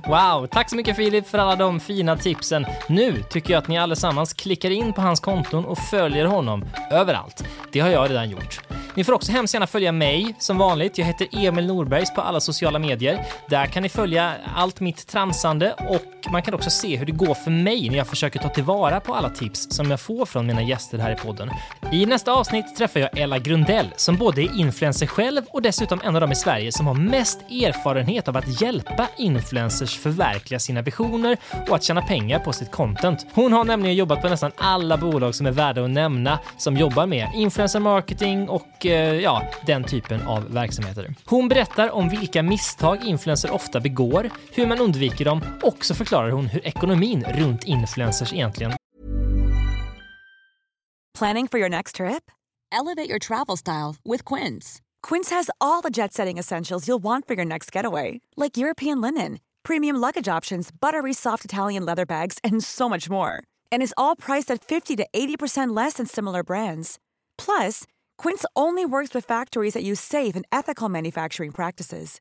[0.07, 2.67] Wow, tack så mycket Filip för alla de fina tipsen.
[2.89, 7.45] Nu tycker jag att ni allesammans klickar in på hans konton och följer honom överallt.
[7.73, 8.61] Det har jag redan gjort.
[8.95, 10.99] Ni får också hemskt gärna följa mig som vanligt.
[10.99, 13.27] Jag heter Emil Norbergs på alla sociala medier.
[13.49, 17.35] Där kan ni följa allt mitt transande och man kan också se hur det går
[17.35, 20.63] för mig när jag försöker ta tillvara på alla tips som jag får från mina
[20.63, 21.51] gäster här i podden.
[21.93, 26.15] I nästa avsnitt träffar jag Ella Grundell som både är influencer själv och dessutom en
[26.15, 31.37] av de i Sverige som har mest erfarenhet av att hjälpa influencers förverkliga sina visioner
[31.69, 33.27] och att tjäna pengar på sitt content.
[33.33, 37.07] Hon har nämligen jobbat på nästan alla bolag som är värda att nämna som jobbar
[37.07, 41.15] med influencer marketing och eh, ja, den typen av verksamheter.
[41.25, 45.95] Hon berättar om vilka vilka misstag influencers ofta begår, hur man undviker dem och så
[45.95, 48.73] förklarar hon hur ekonomin runt influencers egentligen
[51.19, 52.31] Planning for your next trip?
[52.73, 54.81] Elevate your travel style with Quince.
[55.03, 59.01] Quince has all the jet setting essentials you'll want for your next getaway, like European
[59.03, 63.33] linen, premium luggage options, buttery soft Italian leather bags, and so much more.
[63.73, 66.99] And is all priced at 50 to 80% less than similar brands.
[67.37, 67.85] Plus,
[68.23, 72.21] Quince only works with factories that use safe and ethical manufacturing practices.